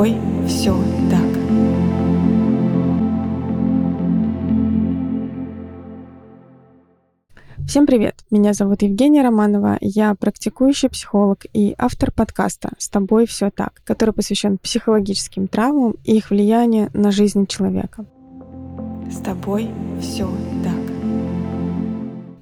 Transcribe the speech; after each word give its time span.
тобой 0.00 0.16
все 0.46 0.74
так. 1.10 1.20
Всем 7.66 7.86
привет! 7.86 8.16
Меня 8.30 8.52
зовут 8.54 8.82
Евгения 8.82 9.22
Романова, 9.22 9.76
я 9.80 10.14
практикующий 10.14 10.88
психолог 10.88 11.44
и 11.52 11.74
автор 11.78 12.10
подкаста 12.10 12.70
«С 12.78 12.88
тобой 12.88 13.26
все 13.26 13.50
так», 13.50 13.82
который 13.84 14.12
посвящен 14.14 14.58
психологическим 14.58 15.46
травмам 15.46 15.94
и 16.04 16.16
их 16.16 16.30
влиянию 16.30 16.90
на 16.94 17.12
жизнь 17.12 17.46
человека. 17.46 18.06
С 19.10 19.18
тобой 19.18 19.68
все 20.00 20.28
так. 20.64 20.79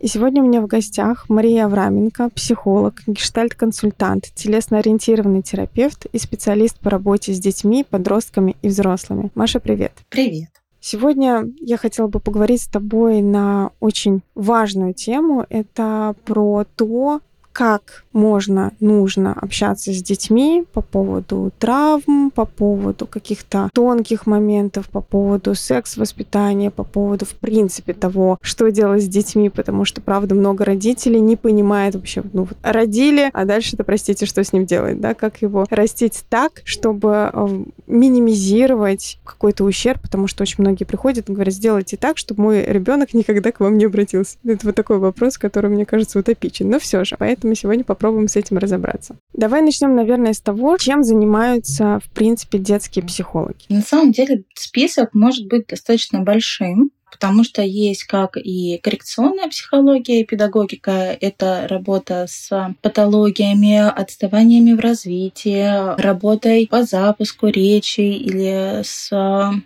И 0.00 0.06
сегодня 0.06 0.42
у 0.42 0.46
меня 0.46 0.60
в 0.60 0.66
гостях 0.66 1.28
Мария 1.28 1.64
Авраменко, 1.64 2.30
психолог, 2.30 3.02
гештальт-консультант, 3.08 4.32
телесно-ориентированный 4.34 5.42
терапевт 5.42 6.06
и 6.12 6.18
специалист 6.18 6.78
по 6.78 6.88
работе 6.88 7.32
с 7.32 7.40
детьми, 7.40 7.84
подростками 7.88 8.54
и 8.62 8.68
взрослыми. 8.68 9.32
Маша, 9.34 9.58
привет. 9.58 9.92
Привет. 10.08 10.50
Сегодня 10.80 11.44
я 11.60 11.76
хотела 11.76 12.06
бы 12.06 12.20
поговорить 12.20 12.62
с 12.62 12.68
тобой 12.68 13.22
на 13.22 13.70
очень 13.80 14.22
важную 14.36 14.94
тему. 14.94 15.44
Это 15.48 16.14
про 16.24 16.64
то, 16.76 17.20
как 17.58 18.04
можно, 18.12 18.70
нужно 18.78 19.32
общаться 19.32 19.92
с 19.92 20.00
детьми 20.00 20.64
по 20.72 20.80
поводу 20.80 21.50
травм, 21.58 22.30
по 22.30 22.44
поводу 22.44 23.04
каких-то 23.08 23.68
тонких 23.74 24.26
моментов, 24.26 24.88
по 24.88 25.00
поводу 25.00 25.56
секс-воспитания, 25.56 26.70
по 26.70 26.84
поводу, 26.84 27.24
в 27.24 27.34
принципе, 27.34 27.94
того, 27.94 28.38
что 28.42 28.70
делать 28.70 29.02
с 29.02 29.08
детьми, 29.08 29.50
потому 29.50 29.84
что, 29.84 30.00
правда, 30.00 30.36
много 30.36 30.64
родителей 30.64 31.18
не 31.18 31.34
понимает 31.34 31.96
вообще, 31.96 32.22
ну, 32.32 32.44
вот, 32.44 32.56
родили, 32.62 33.28
а 33.32 33.44
дальше-то, 33.44 33.82
простите, 33.82 34.24
что 34.24 34.44
с 34.44 34.52
ним 34.52 34.64
делать, 34.64 35.00
да, 35.00 35.14
как 35.14 35.42
его 35.42 35.66
растить 35.68 36.24
так, 36.28 36.62
чтобы 36.62 37.30
э, 37.32 37.64
минимизировать 37.88 39.18
какой-то 39.24 39.64
ущерб, 39.64 40.02
потому 40.02 40.28
что 40.28 40.42
очень 40.42 40.56
многие 40.58 40.84
приходят 40.84 41.28
и 41.28 41.32
говорят, 41.32 41.54
сделайте 41.54 41.96
так, 41.96 42.18
чтобы 42.18 42.40
мой 42.40 42.62
ребенок 42.62 43.14
никогда 43.14 43.50
к 43.50 43.58
вам 43.58 43.78
не 43.78 43.86
обратился. 43.86 44.36
Это 44.44 44.64
вот 44.66 44.76
такой 44.76 44.98
вопрос, 44.98 45.38
который, 45.38 45.70
мне 45.70 45.84
кажется, 45.84 46.20
утопичен. 46.20 46.70
Но 46.70 46.78
все 46.78 47.04
же, 47.04 47.16
поэтому 47.18 47.47
мы 47.48 47.54
сегодня 47.54 47.84
попробуем 47.84 48.28
с 48.28 48.36
этим 48.36 48.58
разобраться. 48.58 49.16
Давай 49.32 49.62
начнем, 49.62 49.94
наверное, 49.94 50.32
с 50.32 50.40
того, 50.40 50.76
чем 50.78 51.02
занимаются, 51.02 52.00
в 52.04 52.10
принципе, 52.10 52.58
детские 52.58 53.04
психологи. 53.04 53.64
На 53.68 53.82
самом 53.82 54.12
деле 54.12 54.44
список 54.54 55.14
может 55.14 55.48
быть 55.48 55.66
достаточно 55.66 56.20
большим 56.20 56.90
потому 57.10 57.44
что 57.44 57.62
есть 57.62 58.04
как 58.04 58.36
и 58.36 58.78
коррекционная 58.82 59.48
психология 59.48 60.20
и 60.20 60.24
педагогика, 60.24 61.16
это 61.20 61.66
работа 61.68 62.26
с 62.28 62.74
патологиями, 62.82 63.78
отставаниями 63.78 64.74
в 64.74 64.80
развитии, 64.80 65.96
работой 66.00 66.66
по 66.66 66.82
запуску 66.84 67.46
речи 67.46 68.00
или 68.00 68.82
с 68.82 69.10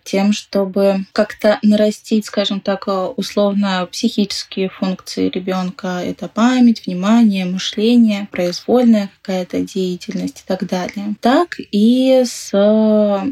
тем, 0.05 0.33
чтобы 0.33 1.05
как-то 1.13 1.59
нарастить, 1.63 2.27
скажем 2.27 2.61
так, 2.61 2.87
условно 3.17 3.89
психические 3.91 4.69
функции 4.69 5.29
ребенка. 5.29 6.01
Это 6.05 6.29
память, 6.29 6.87
внимание, 6.87 7.45
мышление, 7.45 8.29
произвольная 8.31 9.11
какая-то 9.21 9.63
деятельность 9.63 10.41
и 10.41 10.43
так 10.47 10.67
далее. 10.67 11.17
Так 11.21 11.57
и 11.59 12.23
с 12.25 12.53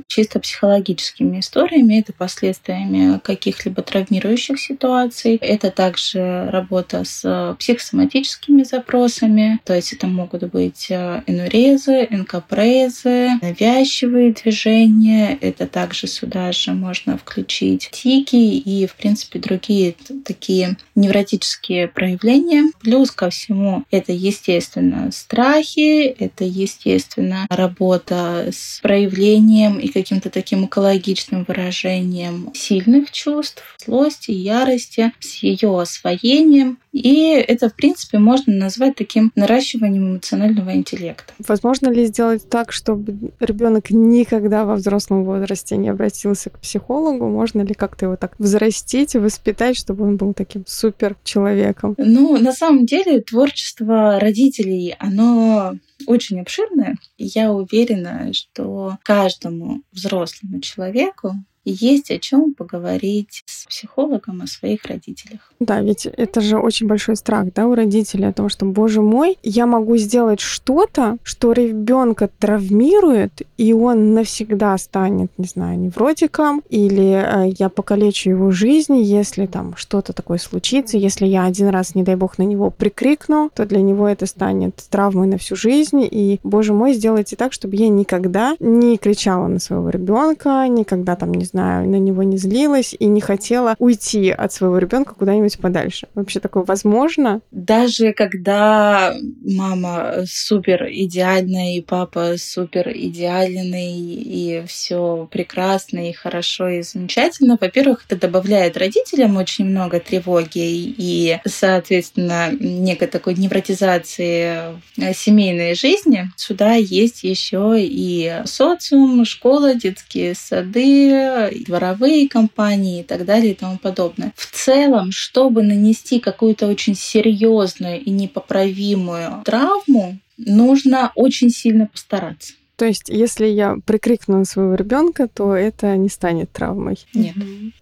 чисто 0.08 0.40
психологическими 0.40 1.40
историями, 1.40 2.00
это 2.00 2.12
последствиями 2.12 3.18
каких-либо 3.20 3.82
травм 3.82 3.99
травмирующих 4.00 4.58
ситуаций. 4.58 5.36
Это 5.36 5.70
также 5.70 6.48
работа 6.50 7.04
с 7.04 7.56
психосоматическими 7.58 8.62
запросами, 8.62 9.60
то 9.64 9.74
есть 9.74 9.92
это 9.92 10.06
могут 10.06 10.44
быть 10.44 10.86
э, 10.90 11.22
энурезы, 11.26 12.06
энкапрезы, 12.10 13.30
навязчивые 13.42 14.32
движения. 14.32 15.36
Это 15.40 15.66
также 15.66 16.06
сюда 16.06 16.52
же 16.52 16.72
можно 16.72 17.18
включить 17.18 17.90
тики 17.92 18.36
и, 18.36 18.86
в 18.86 18.94
принципе, 18.94 19.38
другие 19.38 19.94
такие 20.24 20.76
невротические 20.94 21.88
проявления. 21.88 22.70
Плюс 22.80 23.10
ко 23.10 23.30
всему 23.30 23.84
это, 23.90 24.12
естественно, 24.12 25.10
страхи, 25.12 26.04
это, 26.04 26.44
естественно, 26.44 27.46
работа 27.50 28.48
с 28.50 28.80
проявлением 28.82 29.78
и 29.78 29.88
каким-то 29.88 30.30
таким 30.30 30.66
экологичным 30.66 31.44
выражением 31.46 32.50
сильных 32.54 33.10
чувств, 33.10 33.62
злости, 33.90 34.30
ярости, 34.30 35.12
с 35.18 35.42
ее 35.42 35.80
освоением. 35.80 36.78
И 36.92 37.30
это, 37.32 37.68
в 37.68 37.74
принципе, 37.74 38.18
можно 38.18 38.54
назвать 38.54 38.94
таким 38.96 39.32
наращиванием 39.34 40.12
эмоционального 40.12 40.74
интеллекта. 40.74 41.32
Возможно 41.46 41.88
ли 41.88 42.06
сделать 42.06 42.48
так, 42.48 42.72
чтобы 42.72 43.32
ребенок 43.40 43.90
никогда 43.90 44.64
во 44.64 44.76
взрослом 44.76 45.24
возрасте 45.24 45.76
не 45.76 45.88
обратился 45.88 46.50
к 46.50 46.60
психологу? 46.60 47.28
Можно 47.28 47.62
ли 47.62 47.74
как-то 47.74 48.06
его 48.06 48.16
так 48.16 48.34
взрастить, 48.38 49.14
воспитать, 49.14 49.76
чтобы 49.76 50.04
он 50.04 50.16
был 50.16 50.34
таким 50.34 50.64
супер 50.66 51.16
человеком? 51.24 51.94
Ну, 51.98 52.38
на 52.38 52.52
самом 52.52 52.86
деле, 52.86 53.20
творчество 53.20 54.18
родителей, 54.20 54.94
оно 54.98 55.74
очень 56.06 56.40
обширное. 56.40 56.96
Я 57.18 57.52
уверена, 57.52 58.32
что 58.32 58.98
каждому 59.02 59.82
взрослому 59.92 60.60
человеку 60.60 61.34
есть 61.64 62.10
о 62.10 62.18
чем 62.18 62.54
поговорить 62.54 63.42
с 63.46 63.66
психологом 63.66 64.42
о 64.42 64.46
своих 64.46 64.84
родителях. 64.84 65.52
Да, 65.60 65.80
ведь 65.80 66.06
это 66.06 66.40
же 66.40 66.56
очень 66.56 66.86
большой 66.86 67.16
страх, 67.16 67.52
да, 67.54 67.66
у 67.66 67.74
родителей 67.74 68.28
о 68.28 68.32
том, 68.32 68.48
что, 68.48 68.64
боже 68.64 69.02
мой, 69.02 69.36
я 69.42 69.66
могу 69.66 69.96
сделать 69.96 70.40
что-то, 70.40 71.18
что 71.22 71.52
ребенка 71.52 72.30
травмирует, 72.38 73.42
и 73.58 73.72
он 73.72 74.14
навсегда 74.14 74.76
станет, 74.78 75.30
не 75.36 75.44
знаю, 75.44 75.78
невротиком, 75.78 76.62
или 76.70 77.48
э, 77.48 77.54
я 77.58 77.68
покалечу 77.68 78.30
его 78.30 78.50
жизнь, 78.50 78.96
если 78.96 79.46
там 79.46 79.76
что-то 79.76 80.12
такое 80.12 80.38
случится, 80.38 80.96
если 80.96 81.26
я 81.26 81.44
один 81.44 81.68
раз, 81.68 81.94
не 81.94 82.02
дай 82.02 82.16
бог, 82.16 82.38
на 82.38 82.42
него 82.44 82.70
прикрикну, 82.70 83.50
то 83.54 83.66
для 83.66 83.82
него 83.82 84.08
это 84.08 84.24
станет 84.24 84.76
травмой 84.88 85.26
на 85.26 85.36
всю 85.36 85.56
жизнь, 85.56 86.06
и, 86.10 86.40
боже 86.42 86.72
мой, 86.72 86.94
сделайте 86.94 87.36
так, 87.36 87.52
чтобы 87.52 87.76
я 87.76 87.88
никогда 87.88 88.56
не 88.60 88.96
кричала 88.96 89.46
на 89.46 89.58
своего 89.58 89.90
ребенка, 89.90 90.66
никогда 90.68 91.16
там, 91.16 91.32
не 91.32 91.44
знаю, 91.50 91.88
на 91.88 91.96
него 91.96 92.22
не 92.22 92.36
злилась 92.36 92.94
и 92.98 93.06
не 93.06 93.20
хотела 93.20 93.74
уйти 93.78 94.30
от 94.30 94.52
своего 94.52 94.78
ребенка 94.78 95.14
куда-нибудь 95.14 95.58
подальше. 95.58 96.08
Вообще 96.14 96.40
такое 96.40 96.64
возможно? 96.64 97.40
Даже 97.50 98.12
когда 98.12 99.14
мама 99.44 100.24
супер 100.26 100.86
идеальная 100.90 101.76
и 101.76 101.80
папа 101.80 102.34
супер 102.38 102.90
идеальный 102.94 103.92
и 103.92 104.64
все 104.66 105.28
прекрасно 105.30 106.08
и 106.08 106.12
хорошо 106.12 106.68
и 106.68 106.82
замечательно, 106.82 107.58
во-первых, 107.60 108.04
это 108.08 108.20
добавляет 108.20 108.76
родителям 108.76 109.36
очень 109.36 109.66
много 109.66 110.00
тревоги 110.00 110.50
и, 110.56 111.38
соответственно, 111.46 112.50
некой 112.58 113.08
такой 113.08 113.34
невротизации 113.34 114.80
семейной 115.14 115.74
жизни. 115.74 116.30
Сюда 116.36 116.74
есть 116.74 117.24
еще 117.24 117.76
и 117.78 118.42
социум, 118.44 119.24
школа, 119.24 119.74
детские 119.74 120.34
сады, 120.34 121.10
дворовые 121.48 122.28
компании 122.28 123.00
и 123.00 123.02
так 123.02 123.24
далее 123.24 123.52
и 123.52 123.54
тому 123.54 123.78
подобное. 123.78 124.32
В 124.36 124.46
целом, 124.50 125.12
чтобы 125.12 125.62
нанести 125.62 126.20
какую-то 126.20 126.66
очень 126.66 126.94
серьезную 126.94 128.00
и 128.00 128.10
непоправимую 128.10 129.42
травму, 129.44 130.18
нужно 130.36 131.12
очень 131.14 131.50
сильно 131.50 131.86
постараться. 131.86 132.54
То 132.80 132.86
есть, 132.86 133.10
если 133.10 133.46
я 133.46 133.76
прикрикну 133.84 134.38
на 134.38 134.44
своего 134.46 134.74
ребенка, 134.74 135.28
то 135.28 135.54
это 135.54 135.98
не 135.98 136.08
станет 136.08 136.50
травмой. 136.50 136.96
Нет. 137.12 137.34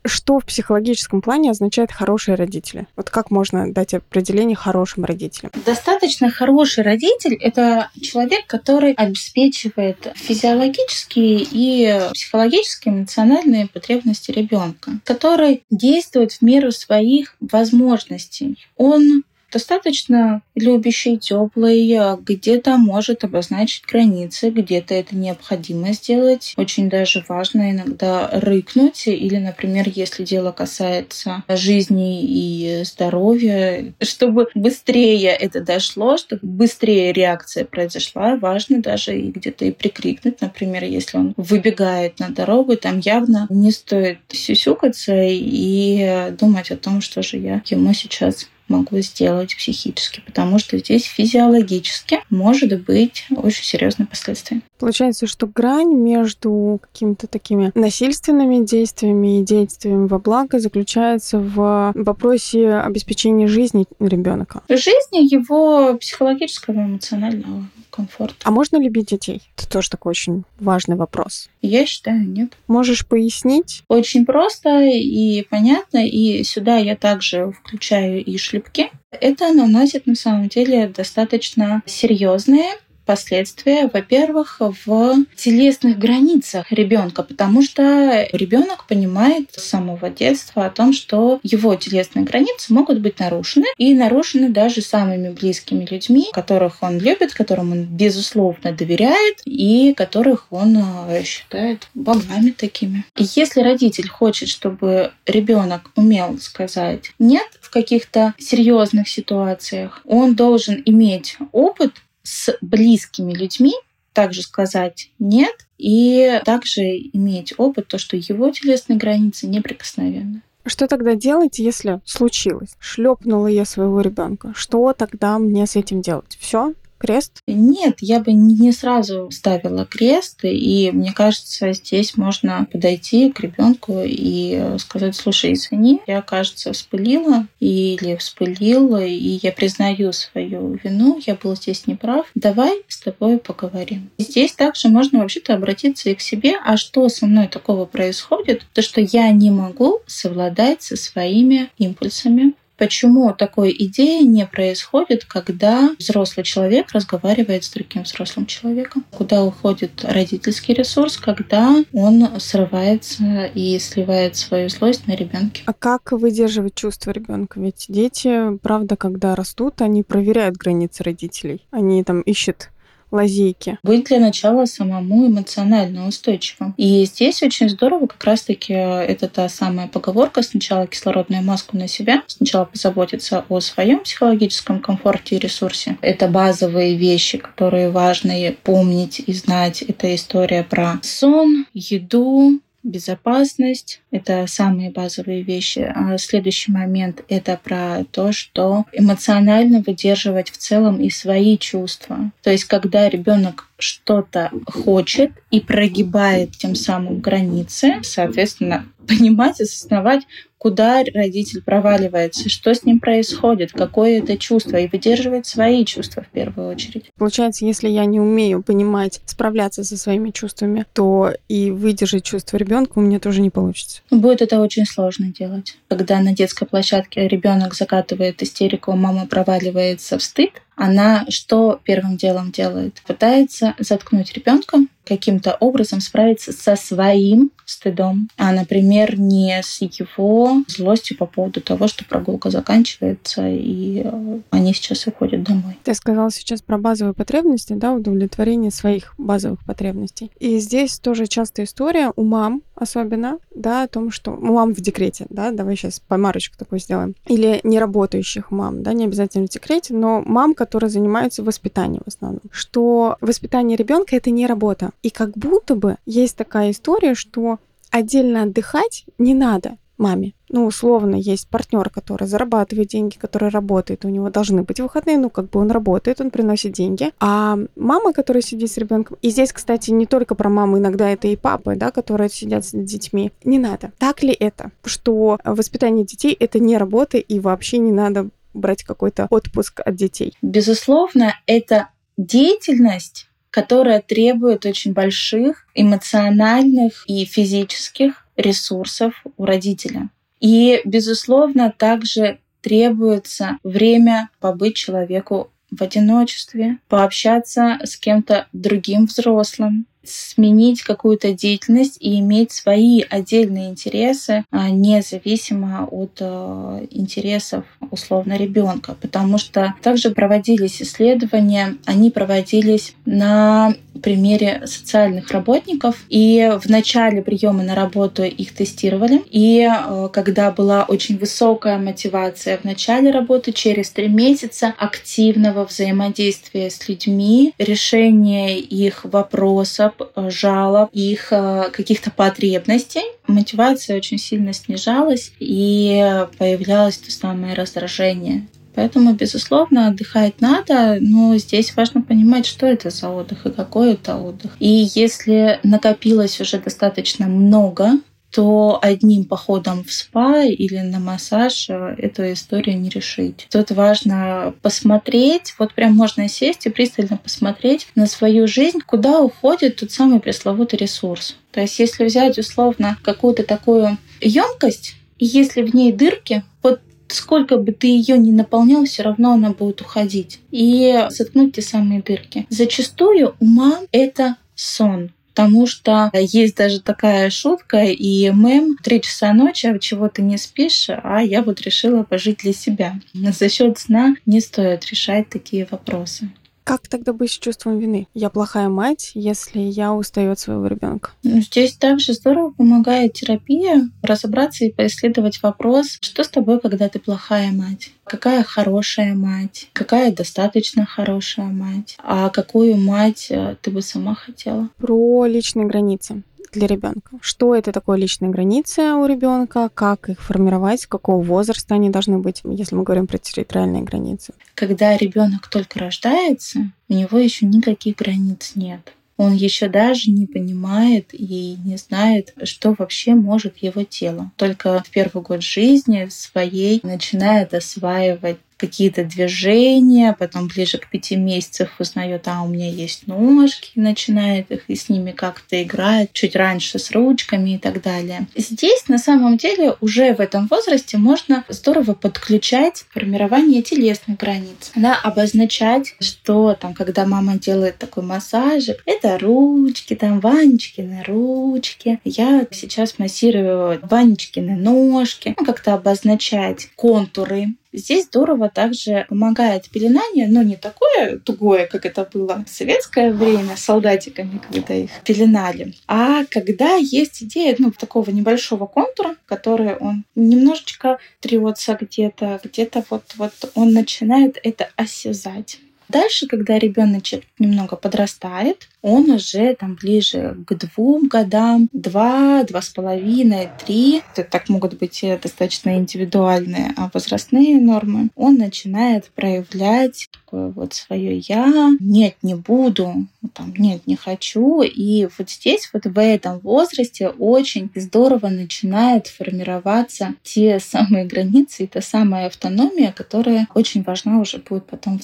Что 0.05 0.41
в 0.41 0.45
психологическом 0.45 1.23
плане 1.23 1.53
означает 1.53 1.93
хорошие 1.93 2.35
родители? 2.35 2.89
Вот 2.97 3.09
как 3.09 3.31
можно 3.31 3.73
дать 3.73 3.95
определение 3.95 4.57
хорошим 4.57 5.05
родителям? 5.05 5.53
Достаточно 5.65 6.33
хороший 6.33 6.83
родитель— 6.83 7.35
это 7.41 7.91
человек, 8.03 8.49
который 8.49 8.93
обеспечивает 8.93 10.13
физиологические 10.17 11.47
и 11.49 12.01
психологические 12.15 12.95
эмоциональные 12.95 13.69
потребности 13.69 14.33
ребенка, 14.33 14.99
который 15.05 15.63
действует 15.71 16.33
в 16.33 16.43
меру 16.43 16.73
своих 16.73 17.37
возможностей. 17.39 18.59
Он 18.77 19.23
достаточно 19.53 20.43
любящий, 20.55 21.19
теплый, 21.19 21.93
а 21.95 22.17
где-то 22.17 22.77
может 22.77 23.25
обозначить 23.25 23.85
границы, 23.87 24.51
где-то 24.51 24.95
это 24.95 25.17
необходимо 25.17 25.93
сделать. 25.93 26.55
Очень 26.57 26.89
даже 26.89 27.25
важно 27.29 27.71
иногда 27.71 28.29
рыкнуть 28.33 29.07
или, 29.07 29.37
например, 29.37 29.87
если 29.95 30.25
дело 30.25 30.53
касается 30.53 31.45
жизни 31.49 32.23
и 32.23 32.83
здоровья, 32.85 33.93
чтобы 34.01 34.49
быстрее 34.55 35.31
это 35.31 35.61
дошло, 35.61 36.17
чтобы 36.17 36.41
быстрее 36.43 37.13
реакция 37.13 37.65
произошла, 37.65 38.37
важно 38.37 38.81
даже 38.83 39.19
и 39.19 39.31
где-то 39.31 39.65
и 39.65 39.71
прикрикнуть, 39.71 40.41
например, 40.41 40.85
если 40.85 41.19
он 41.19 41.35
выбегает 41.37 42.19
на 42.19 42.31
дорогу, 42.31 42.77
там 42.77 42.99
явно 42.99 43.47
не 43.51 43.71
стоит 43.71 44.19
сюсюкаться 44.29 45.15
и 45.23 46.33
думать 46.39 46.71
о 46.71 46.77
том, 46.77 47.01
что 47.01 47.23
же 47.23 47.39
я 47.39 47.63
ему 47.67 47.93
сейчас 47.95 48.49
могу 48.69 48.99
сделать 49.01 49.57
психически, 49.57 50.23
потому 50.27 50.59
что 50.59 50.79
здесь 50.79 51.05
физиологически 51.05 52.21
может 52.31 52.83
быть 52.83 53.27
очень 53.31 53.65
серьезные 53.65 54.07
последствия. 54.07 54.63
Получается, 54.79 55.27
что 55.27 55.47
грань 55.47 55.93
между 55.95 56.81
какими-то 56.83 57.27
такими 57.27 57.73
насильственными 57.75 58.65
действиями 58.65 59.41
и 59.41 59.45
действиями 59.45 60.07
во 60.07 60.19
благо 60.19 60.59
заключается 60.59 61.39
в 61.39 61.93
вопросе 61.95 62.75
обеспечения 62.75 63.49
жизни 63.49 63.87
ребенка. 63.99 64.63
Жизни 64.69 65.33
его 65.33 65.95
психологического, 65.95 66.75
эмоционального 66.75 67.65
комфорта. 67.99 68.37
А 68.45 68.53
можно 68.53 68.81
любить 68.81 69.09
детей? 69.09 69.43
Это 69.57 69.69
тоже 69.69 69.91
такой 69.91 70.11
очень 70.11 70.45
важный 70.61 70.95
вопрос. 70.95 71.51
Я 71.63 71.85
считаю, 71.85 72.21
нет. 72.21 72.53
Можешь 72.69 73.05
пояснить? 73.05 73.83
Очень 73.89 74.25
просто 74.25 74.83
и 74.83 75.43
понятно, 75.43 76.07
и 76.07 76.45
сюда 76.45 76.77
я 76.77 76.95
также 76.95 77.53
включаю 77.53 78.25
и 78.25 78.39
шлепки. 78.39 78.93
Это 79.11 79.53
наносит 79.53 80.07
на 80.07 80.15
самом 80.15 80.49
деле 80.49 80.87
достаточно 80.87 81.83
серьезные 81.87 82.75
последствия, 83.09 83.89
во-первых, 83.91 84.61
в 84.61 85.15
телесных 85.35 85.99
границах 85.99 86.71
ребенка, 86.71 87.23
потому 87.23 87.63
что 87.63 88.29
ребенок 88.35 88.87
понимает 88.87 89.49
с 89.57 89.65
самого 89.65 90.11
детства 90.11 90.67
о 90.67 90.71
том, 90.71 90.93
что 90.93 91.41
его 91.43 91.75
телесные 91.75 92.27
границы 92.27 92.75
могут 92.75 93.01
быть 93.01 93.19
нарушены 93.19 93.65
и 93.79 93.95
нарушены 93.95 94.51
даже 94.51 94.83
самыми 94.83 95.31
близкими 95.31 95.87
людьми, 95.91 96.27
которых 96.35 96.83
он 96.83 96.99
любит, 96.99 97.33
которым 97.33 97.73
он 97.73 97.85
безусловно 97.85 98.73
доверяет 98.73 99.41
и 99.47 99.95
которых 99.97 100.47
он 100.51 100.77
э, 101.09 101.23
считает 101.25 101.89
богами 101.95 102.51
такими. 102.51 103.07
И 103.17 103.25
если 103.35 103.63
родитель 103.63 104.09
хочет, 104.09 104.51
чтобы 104.51 105.13
ребенок 105.25 105.91
умел 105.97 106.39
сказать 106.41 107.13
нет 107.19 107.49
в 107.63 107.71
каких-то 107.71 108.35
серьезных 108.39 109.09
ситуациях, 109.09 110.03
он 110.05 110.35
должен 110.35 110.83
иметь 110.85 111.39
опыт 111.53 111.93
с 112.29 112.57
близкими 112.61 113.33
людьми 113.33 113.75
также 114.13 114.43
сказать 114.43 115.11
«нет» 115.19 115.55
и 115.79 116.41
также 116.45 116.83
иметь 116.83 117.55
опыт, 117.57 117.89
то, 117.89 117.99
что 117.99 118.17
его 118.17 118.51
телесные 118.51 118.99
границы 118.99 119.47
неприкосновенны. 119.47 120.43
Что 120.67 120.87
тогда 120.87 121.15
делать, 121.15 121.59
если 121.59 122.01
случилось? 122.05 122.71
Шлепнула 122.79 123.47
я 123.47 123.65
своего 123.65 124.01
ребенка. 124.01 124.53
Что 124.55 124.93
тогда 124.93 125.39
мне 125.39 125.67
с 125.67 125.77
этим 125.77 126.03
делать? 126.03 126.37
Все? 126.39 126.75
Крест? 126.99 127.43
Нет, 127.47 127.99
я 128.01 128.21
бы 128.21 128.33
не 128.33 128.73
сразу 128.73 129.31
ставила 129.31 129.85
крест, 129.85 130.41
и 130.43 130.91
мне 130.93 131.13
кажется, 131.13 131.73
здесь 131.73 132.17
можно 132.17 132.67
подойти 132.71 133.31
к 133.31 133.41
ребенку 133.41 134.03
и 134.05 134.77
сказать, 134.79 135.17
слушай, 135.17 135.53
извини, 135.53 136.01
я, 136.07 136.23
кажется, 136.23 136.73
вспылила 136.73 137.47
или 137.61 138.17
вспылила, 138.17 139.05
и 139.05 139.39
я 139.43 139.53
признаю 139.53 140.13
свою 140.13 140.79
вину, 140.83 141.21
я 141.27 141.35
был 141.35 141.57
здесь 141.57 141.87
неправ, 141.87 142.27
давай 142.35 142.83
с 142.89 142.99
тобой 142.99 143.39
поговорим. 143.39 144.11
Здесь 144.19 144.53
также 144.53 144.89
можно 144.89 145.21
вообще-то 145.21 145.55
обратиться 145.55 146.11
и 146.11 146.15
к 146.15 146.21
себе, 146.21 146.57
а 146.65 146.77
что 146.77 147.09
со 147.09 147.27
мной 147.27 147.49
такого 147.49 147.85
происходит, 147.85 148.67
то 148.75 148.83
что 148.83 149.01
я 149.01 149.31
не 149.31 149.51
могу 149.51 150.01
совладать 150.07 150.83
со 150.83 150.97
своими 150.97 151.71
импульсами, 151.79 152.55
Почему 152.79 153.33
такой 153.33 153.75
идеи 153.77 154.23
не 154.23 154.47
происходит, 154.47 155.25
когда 155.25 155.91
взрослый 155.99 156.45
человек 156.45 156.93
разговаривает 156.93 157.65
с 157.65 157.71
другим 157.71 158.05
взрослым 158.05 158.47
человеком? 158.47 159.05
Куда 159.11 159.43
уходит 159.43 160.05
родительский 160.05 160.75
ресурс, 160.75 161.17
когда 161.17 161.85
он 161.93 162.29
срывается 162.39 163.51
и 163.53 163.79
сливает 163.81 164.37
свою 164.37 164.69
злость 164.69 165.09
на 165.09 165.17
ребенке? 165.17 165.65
А 165.67 165.73
как 165.73 166.13
выдерживать 166.13 166.77
чувства 166.77 167.11
ребенка? 167.11 167.59
Ведь 167.59 167.87
дети, 167.89 168.57
правда, 168.59 168.97
когда 168.97 169.35
растут, 169.35 169.83
они 169.83 170.05
проверяют 170.05 170.57
границы 170.57 171.03
родителей. 171.03 171.67
Они 171.73 172.05
там 172.05 172.21
ищут 172.21 172.71
лазейки? 173.11 173.79
Быть 173.83 174.05
для 174.05 174.21
начала 174.21 174.65
самому 174.65 175.29
эмоционально 175.29 176.07
устойчивым. 176.07 176.75
И 176.77 177.05
здесь 177.05 177.43
очень 177.43 177.69
здорово 177.69 178.07
как 178.07 178.23
раз-таки 178.25 178.73
э, 178.73 179.03
это 179.03 179.29
та 179.29 179.49
самая 179.49 179.89
поговорка 179.89 180.43
сначала 180.43 180.87
кислородную 180.87 181.43
маску 181.43 181.77
на 181.77 181.89
себя, 181.89 182.23
сначала 182.27 182.65
позаботиться 182.65 183.45
о 183.49 183.61
своем 183.61 184.01
психологическом 184.01 184.81
комфорте 184.81 185.37
и 185.37 185.39
ресурсе. 185.39 185.97
Это 186.01 186.29
базовые 186.29 186.97
вещи, 186.97 187.39
которые 187.39 187.91
важно 187.91 188.35
помнить 188.63 189.23
и 189.27 189.33
знать. 189.33 189.83
Это 189.83 190.15
история 190.15 190.63
про 190.63 190.99
сон, 191.03 191.67
еду, 191.75 192.61
безопасность. 192.83 194.01
Это 194.11 194.47
самые 194.47 194.91
базовые 194.91 195.43
вещи. 195.43 195.93
А 195.95 196.17
следующий 196.19 196.73
момент— 196.73 197.25
это 197.29 197.59
про 197.63 198.05
то, 198.11 198.33
что 198.33 198.85
эмоционально 198.93 199.83
выдерживать 199.87 200.51
в 200.51 200.57
целом 200.57 201.01
и 201.01 201.11
свои 201.11 201.59
чувства. 201.59 202.31
То 202.43 202.51
есть, 202.51 202.65
когда 202.65 203.09
ребенок 203.09 203.69
что-то 203.79 204.51
хочет 204.67 205.33
и 205.51 205.61
прогибает 205.61 206.53
тем 206.53 206.75
самым 206.75 207.21
границы, 207.21 208.01
соответственно, 208.03 208.87
понимать, 209.07 209.61
осознавать, 209.61 210.23
куда 210.59 211.03
родитель 211.15 211.63
проваливается, 211.63 212.49
что 212.49 212.75
с 212.75 212.85
ним 212.85 213.01
происходит, 213.01 213.73
какое 213.73 214.19
это 214.19 214.37
чувство, 214.37 214.77
и 214.77 214.89
выдерживать 214.89 215.47
свои 215.47 215.85
чувства 215.85 216.23
в 216.23 216.29
первую 216.29 216.69
очередь. 216.69 217.11
Получается, 217.17 217.65
если 217.65 217.89
я 217.89 218.05
не 218.05 218.21
умею 218.21 218.63
понимать, 218.63 219.21
справляться 219.25 219.85
со 219.85 219.97
своими 219.97 220.31
чувствами, 220.31 220.85
то 220.93 221.33
и 221.49 221.71
выдержать 221.71 222.25
чувства 222.25 222.57
ребенка 222.57 222.99
у 222.99 223.01
меня 223.01 223.21
тоже 223.21 223.41
не 223.41 223.51
получится. 223.51 224.03
Будет 224.11 224.43
это 224.43 224.61
очень 224.61 224.85
сложно 224.85 225.33
делать. 225.33 225.79
Когда 225.89 226.21
на 226.21 226.35
детской 226.35 226.67
площадке 226.67 227.29
ребенок 227.29 227.75
закатывает 227.75 228.43
истерику, 228.43 228.93
мама 228.93 229.27
проваливается 229.27 230.19
в 230.19 230.23
стыд, 230.23 230.51
она 230.77 231.25
что 231.29 231.81
первым 231.83 232.17
делом 232.17 232.53
делает? 232.53 233.03
Пытается 233.07 233.75
заткнуть 233.79 234.33
ребенка, 234.33 234.79
каким-то 235.05 235.57
образом 235.59 236.01
справиться 236.01 236.53
со 236.53 236.77
своим 236.77 237.51
стыдом, 237.71 238.29
а, 238.37 238.53
например, 238.53 239.19
не 239.19 239.61
с 239.63 239.81
его 239.81 240.63
злостью 240.67 241.17
по 241.17 241.27
поводу 241.27 241.61
того, 241.61 241.87
что 241.87 242.05
прогулка 242.05 242.51
заканчивается, 242.51 243.49
и 243.49 244.03
э, 244.05 244.41
они 244.51 244.73
сейчас 244.73 245.07
уходят 245.07 245.43
домой. 245.43 245.79
Ты 245.85 245.95
сказала 245.95 246.31
сейчас 246.31 246.63
про 246.63 246.79
базовые 246.79 247.15
потребности, 247.15 247.75
да, 247.75 247.93
удовлетворение 247.93 248.71
своих 248.71 249.15
базовых 249.19 249.65
потребностей. 249.65 250.31
И 250.39 250.59
здесь 250.59 250.99
тоже 250.99 251.27
частая 251.27 251.67
история 251.67 252.13
у 252.17 252.25
мам, 252.25 252.63
особенно, 252.75 253.39
да, 253.55 253.83
о 253.83 253.89
том, 253.89 254.11
что 254.11 254.33
мам 254.33 254.75
в 254.75 254.81
декрете, 254.81 255.27
да, 255.29 255.51
давай 255.51 255.77
сейчас 255.77 256.01
помарочку 256.01 256.57
такой 256.57 256.79
сделаем, 256.79 257.15
или 257.27 257.61
неработающих 257.65 258.51
мам, 258.51 258.83
да, 258.83 258.93
не 258.93 259.05
обязательно 259.05 259.47
в 259.47 259.51
декрете, 259.51 259.95
но 259.95 260.23
мам, 260.25 260.55
которые 260.55 260.91
занимаются 260.91 261.43
воспитанием 261.43 262.03
в 262.05 262.09
основном, 262.09 262.43
что 262.51 263.17
воспитание 263.21 263.77
ребенка 263.77 264.17
это 264.17 264.31
не 264.31 264.47
работа, 264.47 264.91
и 265.03 265.11
как 265.11 265.37
будто 265.37 265.75
бы 265.75 265.97
есть 266.07 266.37
такая 266.37 266.71
история, 266.71 267.15
что 267.15 267.58
отдельно 267.91 268.43
отдыхать 268.43 269.05
не 269.19 269.35
надо 269.35 269.77
маме. 269.99 270.33
Ну, 270.49 270.65
условно, 270.65 271.17
есть 271.17 271.49
партнер, 271.49 271.91
который 271.91 272.27
зарабатывает 272.27 272.89
деньги, 272.89 273.17
который 273.19 273.51
работает, 273.51 274.05
у 274.05 274.09
него 274.09 274.31
должны 274.31 274.63
быть 274.63 274.81
выходные, 274.81 275.19
ну, 275.19 275.29
как 275.29 275.51
бы 275.51 275.61
он 275.61 275.71
работает, 275.71 276.21
он 276.21 276.31
приносит 276.31 276.73
деньги. 276.73 277.13
А 277.21 277.59
мама, 277.77 278.13
которая 278.13 278.43
сидит 278.43 278.71
с 278.71 278.79
ребенком, 278.79 279.19
и 279.21 279.31
здесь, 279.31 279.53
кстати, 279.53 279.91
не 279.91 280.07
только 280.07 280.35
про 280.35 280.49
маму, 280.49 280.79
иногда 280.79 281.11
это 281.11 281.29
и 281.29 281.37
папы, 281.37 281.75
да, 281.77 281.91
которые 281.91 282.31
сидят 282.31 282.65
с 282.65 282.71
детьми, 282.73 283.33
не 283.45 283.59
надо. 283.59 283.93
Так 283.99 284.23
ли 284.23 284.33
это, 284.33 284.71
что 284.85 285.39
воспитание 285.45 286.05
детей 286.05 286.35
это 286.39 286.59
не 286.59 286.79
работа 286.79 287.19
и 287.19 287.41
вообще 287.41 287.79
не 287.79 287.93
надо 287.93 288.29
брать 288.55 288.85
какой-то 288.85 289.27
отпуск 289.31 289.81
от 289.85 289.95
детей? 289.97 290.37
Безусловно, 290.41 291.35
это 291.47 291.89
деятельность 292.17 293.28
которая 293.51 294.01
требует 294.01 294.67
очень 294.67 294.93
больших 294.93 295.67
эмоциональных 295.75 297.05
и 297.07 297.25
физических 297.25 298.27
ресурсов 298.37 299.25
у 299.37 299.45
родителя. 299.45 300.11
И, 300.41 300.81
безусловно, 300.85 301.75
также 301.77 302.39
требуется 302.61 303.59
время 303.63 304.31
побыть 304.41 304.77
человеку 304.77 305.51
в 305.71 305.83
одиночестве, 305.83 306.79
пообщаться 306.89 307.79
с 307.83 307.97
кем-то 307.97 308.47
другим 308.53 309.07
взрослым, 309.07 309.87
сменить 310.11 310.83
какую-то 310.83 311.33
деятельность 311.33 311.99
и 312.01 312.19
иметь 312.21 312.53
свои 312.53 313.03
отдельные 313.09 313.71
интересы, 313.71 314.45
а 314.51 314.71
независимо 314.71 315.87
от 315.91 316.19
э, 316.21 316.87
интересов 316.91 317.65
условно 317.91 318.37
ребенка. 318.37 318.97
Потому 319.01 319.39
что 319.39 319.75
также 319.83 320.11
проводились 320.11 320.83
исследования, 320.83 321.77
они 321.87 322.11
проводились 322.11 322.95
на 323.05 323.75
примере 323.99 324.63
социальных 324.67 325.31
работников. 325.31 325.97
И 326.09 326.57
в 326.63 326.69
начале 326.69 327.23
приема 327.23 327.63
на 327.63 327.75
работу 327.75 328.23
их 328.23 328.55
тестировали. 328.55 329.23
И 329.31 329.69
э, 329.69 330.09
когда 330.13 330.51
была 330.51 330.85
очень 330.85 331.19
высокая 331.19 331.79
мотивация 331.79 332.59
в 332.59 332.65
начале 332.65 333.11
работы, 333.11 333.53
через 333.53 333.91
три 333.91 334.09
месяца 334.09 334.75
активного 334.79 335.65
взаимодействия 335.65 336.71
с 336.71 336.89
людьми, 336.89 337.55
решения 337.59 338.59
их 338.59 339.05
вопросов, 339.05 339.95
жалоб, 340.17 340.91
их 340.93 341.29
э, 341.33 341.71
каких-то 341.73 342.11
потребностей, 342.11 343.05
мотивация 343.27 343.97
очень 343.97 344.19
сильно 344.19 344.53
снижалась 344.53 345.33
и 345.39 346.27
появлялось 346.39 346.99
то 346.99 347.11
самое 347.11 347.55
раздражение 347.55 348.47
Поэтому, 348.79 349.13
безусловно, 349.13 349.89
отдыхать 349.89 350.41
надо, 350.41 350.99
но 351.01 351.37
здесь 351.37 351.75
важно 351.75 352.01
понимать, 352.01 352.47
что 352.47 352.65
это 352.65 352.91
за 352.91 353.09
отдых 353.09 353.45
и 353.45 353.51
какой 353.51 353.95
это 353.95 354.15
отдых. 354.15 354.53
И 354.61 354.89
если 354.95 355.59
накопилось 355.65 356.41
уже 356.41 356.61
достаточно 356.61 357.27
много 357.27 357.95
то 358.31 358.79
одним 358.83 359.25
походом 359.25 359.85
в 359.85 359.93
спа 359.93 360.45
или 360.45 360.79
на 360.79 360.99
массаж 360.99 361.71
э, 361.71 361.95
эту 361.99 362.33
историю 362.33 362.79
не 362.79 362.89
решить. 362.91 363.47
Тут 363.51 363.71
важно 363.71 364.55
посмотреть, 364.63 365.55
вот 365.59 365.75
прям 365.75 365.95
можно 365.95 366.29
сесть 366.29 366.67
и 366.67 366.71
пристально 366.71 367.17
посмотреть 367.17 367.89
на 367.95 368.07
свою 368.07 368.47
жизнь, 368.47 368.81
куда 368.85 369.21
уходит 369.21 369.77
тот 369.77 369.91
самый 369.91 370.21
пресловутый 370.21 370.79
ресурс. 370.79 371.37
То 371.53 371.61
есть 371.61 371.79
если 371.79 372.05
взять 372.05 372.39
условно 372.39 372.99
какую-то 373.03 373.45
такую 373.45 373.97
емкость, 374.21 374.97
и 375.19 375.25
если 375.25 375.63
в 375.63 375.75
ней 375.75 375.93
дырки, 375.93 376.45
вот 376.63 376.81
сколько 377.09 377.57
бы 377.57 377.73
ты 377.73 377.87
ее 377.87 378.19
ни 378.19 378.31
наполнял, 378.31 378.85
все 378.85 379.03
равно 379.03 379.33
она 379.33 379.51
будет 379.51 379.81
уходить. 379.81 380.41
И 380.51 381.07
заткнуть 381.09 381.55
те 381.55 381.63
самые 381.63 382.03
дырки. 382.03 382.47
Зачастую 382.51 383.35
у 383.41 383.45
мам 383.45 383.87
это 383.91 384.37
сон 384.55 385.11
потому 385.39 385.69
что 385.69 386.11
есть 386.15 386.57
даже 386.57 386.81
такая 386.81 387.31
шутка 387.31 387.85
и 387.85 388.29
мем 388.31 388.77
«Три 388.83 389.01
часа 389.01 389.33
ночи, 389.33 389.67
а 389.67 389.79
чего 389.79 390.09
ты 390.09 390.21
не 390.21 390.37
спишь, 390.37 390.89
а 390.91 391.21
я 391.23 391.43
вот 391.43 391.61
решила 391.61 392.03
пожить 392.03 392.39
для 392.39 392.53
себя». 392.53 392.99
За 393.15 393.49
счет 393.49 393.79
сна 393.79 394.17
не 394.27 394.41
стоит 394.41 394.85
решать 394.87 395.29
такие 395.29 395.69
вопросы. 395.71 396.31
Как 396.69 396.87
тогда 396.87 397.15
быть 397.15 397.31
с 397.31 397.39
чувством 397.39 397.79
вины? 397.79 398.09
Я 398.13 398.29
плохая 398.29 398.69
мать, 398.69 399.13
если 399.15 399.59
я 399.59 399.95
устаю 399.95 400.33
от 400.33 400.39
своего 400.39 400.67
ребенка. 400.67 401.13
Ну, 401.23 401.41
здесь 401.41 401.73
также 401.73 402.13
здорово 402.13 402.51
помогает 402.51 403.15
терапия 403.15 403.89
разобраться 404.03 404.67
и 404.67 404.71
поисследовать 404.71 405.43
вопрос, 405.43 405.97
что 406.03 406.23
с 406.23 406.29
тобой, 406.29 406.61
когда 406.61 406.91
ты 406.91 406.99
плохая 406.99 407.53
мать? 407.53 407.93
Какая 408.05 408.43
хорошая 408.43 409.15
мать? 409.15 409.71
Какая 409.73 410.13
достаточно 410.13 410.85
хорошая 410.85 411.47
мать? 411.47 411.97
А 412.05 412.29
какую 412.29 412.77
мать 412.77 413.29
э, 413.31 413.57
ты 413.63 413.71
бы 413.71 413.81
сама 413.81 414.15
хотела? 414.15 414.69
Про 414.77 415.25
личные 415.25 415.67
границы 415.67 416.23
для 416.53 416.67
ребенка. 416.67 417.19
Что 417.21 417.55
это 417.55 417.73
такое 417.73 417.99
личные 417.99 418.31
границы 418.31 418.93
у 418.95 419.07
ребенка, 419.07 419.71
как 419.75 420.09
их 420.09 420.23
формировать, 420.23 420.87
какого 420.87 421.23
возраста 421.23 421.75
они 421.75 421.91
должны 421.91 422.19
быть, 422.19 422.43
если 422.45 422.75
мы 422.75 422.83
говорим 422.83 423.07
про 423.07 423.19
территориальные 423.19 423.83
границы. 423.83 424.35
Когда 424.55 424.97
ребенок 424.97 425.49
только 425.49 425.79
рождается, 425.79 426.73
у 426.89 426.95
него 426.95 427.19
еще 427.19 427.47
никаких 427.47 427.97
границ 427.97 428.53
нет. 428.55 428.93
Он 429.19 429.33
еще 429.33 429.69
даже 429.69 430.13
не 430.13 430.27
понимает 430.27 431.09
и 431.13 431.57
не 431.65 431.77
знает, 431.77 432.35
что 432.45 432.75
вообще 432.79 433.15
может 433.15 433.57
его 433.59 433.83
тело. 433.83 434.31
Только 434.37 434.81
в 434.81 434.91
первый 434.91 435.23
год 435.23 435.43
жизни 435.43 436.07
своей 436.09 436.79
начинает 436.85 437.53
осваивать 437.53 438.39
какие-то 438.59 439.05
движения, 439.05 440.15
потом 440.19 440.49
ближе 440.49 440.79
к 440.79 440.91
пяти 440.91 441.17
месяцам 441.17 441.69
узнает, 441.79 442.27
а 442.27 442.43
у 442.43 442.49
меня 442.49 442.69
есть 442.69 443.07
ножки, 443.07 443.71
начинает 443.77 444.51
их 444.51 444.65
и 444.69 444.75
с 444.75 444.89
ними 444.89 445.13
как-то 445.13 445.63
играть, 445.63 446.13
чуть 446.13 446.37
раньше 446.37 446.79
с 446.79 446.91
ручками 446.91 447.55
и 447.55 447.59
так 447.59 447.81
далее. 447.83 448.27
Здесь 448.37 448.89
на 448.89 448.99
самом 448.99 449.37
деле 449.37 449.75
уже 449.81 450.15
в 450.15 450.21
этом 450.21 450.47
возрасте 450.49 450.99
можно 450.99 451.45
здорово 451.49 451.95
подключать 451.95 452.85
формирование 452.91 453.63
телесных 453.63 454.19
границ, 454.19 454.73
да, 454.75 454.99
обозначать, 455.03 455.95
что 456.01 456.57
там, 456.61 456.75
когда 456.75 457.07
мама 457.07 457.37
делает 457.39 457.79
такой 457.79 458.03
массажик, 458.03 458.83
это 458.85 459.19
ручки, 459.19 459.95
там 459.95 460.21
Ванечкины 460.21 461.05
ручки, 461.07 462.01
я 462.05 462.47
сейчас 462.51 462.99
массирую 462.99 463.81
Ванечкины 463.83 464.57
ножки, 464.57 465.35
ну, 465.39 465.45
как-то 465.45 465.75
обозначать 465.75 466.69
контуры 466.75 467.55
Здесь 467.79 468.07
здорово 468.07 468.49
также 468.49 469.07
помогает 469.09 469.69
пеленание, 469.71 470.27
но 470.29 470.43
не 470.43 470.57
такое 470.57 471.19
тугое, 471.19 471.67
как 471.67 471.87
это 471.87 472.09
было 472.13 472.45
в 472.47 472.51
советское 472.51 473.13
время 473.13 473.57
с 473.57 473.65
солдатиками, 473.65 474.41
когда 474.51 474.75
их 474.75 474.91
пеленали, 475.05 475.75
а 475.87 476.25
когда 476.27 476.75
есть 476.75 477.23
идея 477.23 477.55
ну, 477.59 477.71
такого 477.71 478.11
небольшого 478.11 478.67
контура, 478.67 479.17
который 479.27 479.77
он 479.77 480.05
немножечко 480.15 480.99
трется 481.21 481.79
где-то, 481.81 482.41
где-то 482.43 482.85
вот, 482.91 483.05
вот 483.17 483.33
он 483.55 483.73
начинает 483.73 484.39
это 484.43 484.69
осязать. 484.77 485.59
Дальше, 485.89 486.27
когда 486.27 486.59
ребеночек 486.59 487.25
немного 487.39 487.77
подрастает, 487.77 488.69
он 488.83 489.11
уже 489.11 489.55
там 489.55 489.75
ближе 489.75 490.37
к 490.47 490.55
двум 490.55 491.09
годам, 491.09 491.69
два, 491.73 492.45
два 492.45 492.63
с 492.63 492.69
половиной, 492.69 493.49
три, 493.65 494.03
это 494.15 494.25
так 494.25 494.49
могут 494.49 494.79
быть 494.79 495.05
достаточно 495.23 495.77
индивидуальные 495.77 496.75
а 496.77 496.91
возрастные 496.93 497.61
нормы, 497.61 498.09
он 498.15 498.37
начинает 498.37 499.11
проявлять 499.15 500.09
такое 500.13 500.49
вот 500.49 500.75
свое 500.75 501.19
я, 501.19 501.71
нет, 501.81 502.17
не 502.23 502.35
буду, 502.35 503.07
там, 503.35 503.55
нет, 503.57 503.87
не 503.87 503.97
хочу. 503.97 504.63
И 504.63 505.09
вот 505.19 505.31
здесь, 505.31 505.71
вот 505.73 505.87
в 505.87 506.01
этом 506.01 506.39
возрасте 506.41 507.09
очень 507.09 507.71
здорово 507.75 508.29
начинает 508.29 509.07
формироваться 509.07 510.15
те 510.23 510.61
самые 510.61 511.05
границы 511.05 511.65
и 511.65 511.67
та 511.67 511.81
самая 511.81 512.27
автономия, 512.27 512.93
которая 512.93 513.49
очень 513.55 513.83
важна 513.83 514.21
уже 514.21 514.39
будет 514.39 514.67
потом 514.67 515.01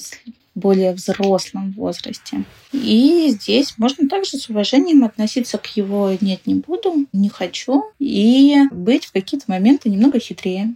более 0.55 0.93
взрослом 0.93 1.73
возрасте. 1.73 2.43
И 2.71 3.27
здесь 3.29 3.75
можно 3.77 4.07
также 4.07 4.37
с 4.37 4.49
уважением 4.49 5.03
относиться 5.03 5.57
к 5.57 5.67
его 5.75 6.11
«нет, 6.19 6.41
не 6.45 6.55
буду», 6.55 7.05
«не 7.13 7.29
хочу» 7.29 7.83
и 7.99 8.57
быть 8.71 9.05
в 9.05 9.11
какие-то 9.11 9.45
моменты 9.47 9.89
немного 9.89 10.19
хитрее. 10.19 10.75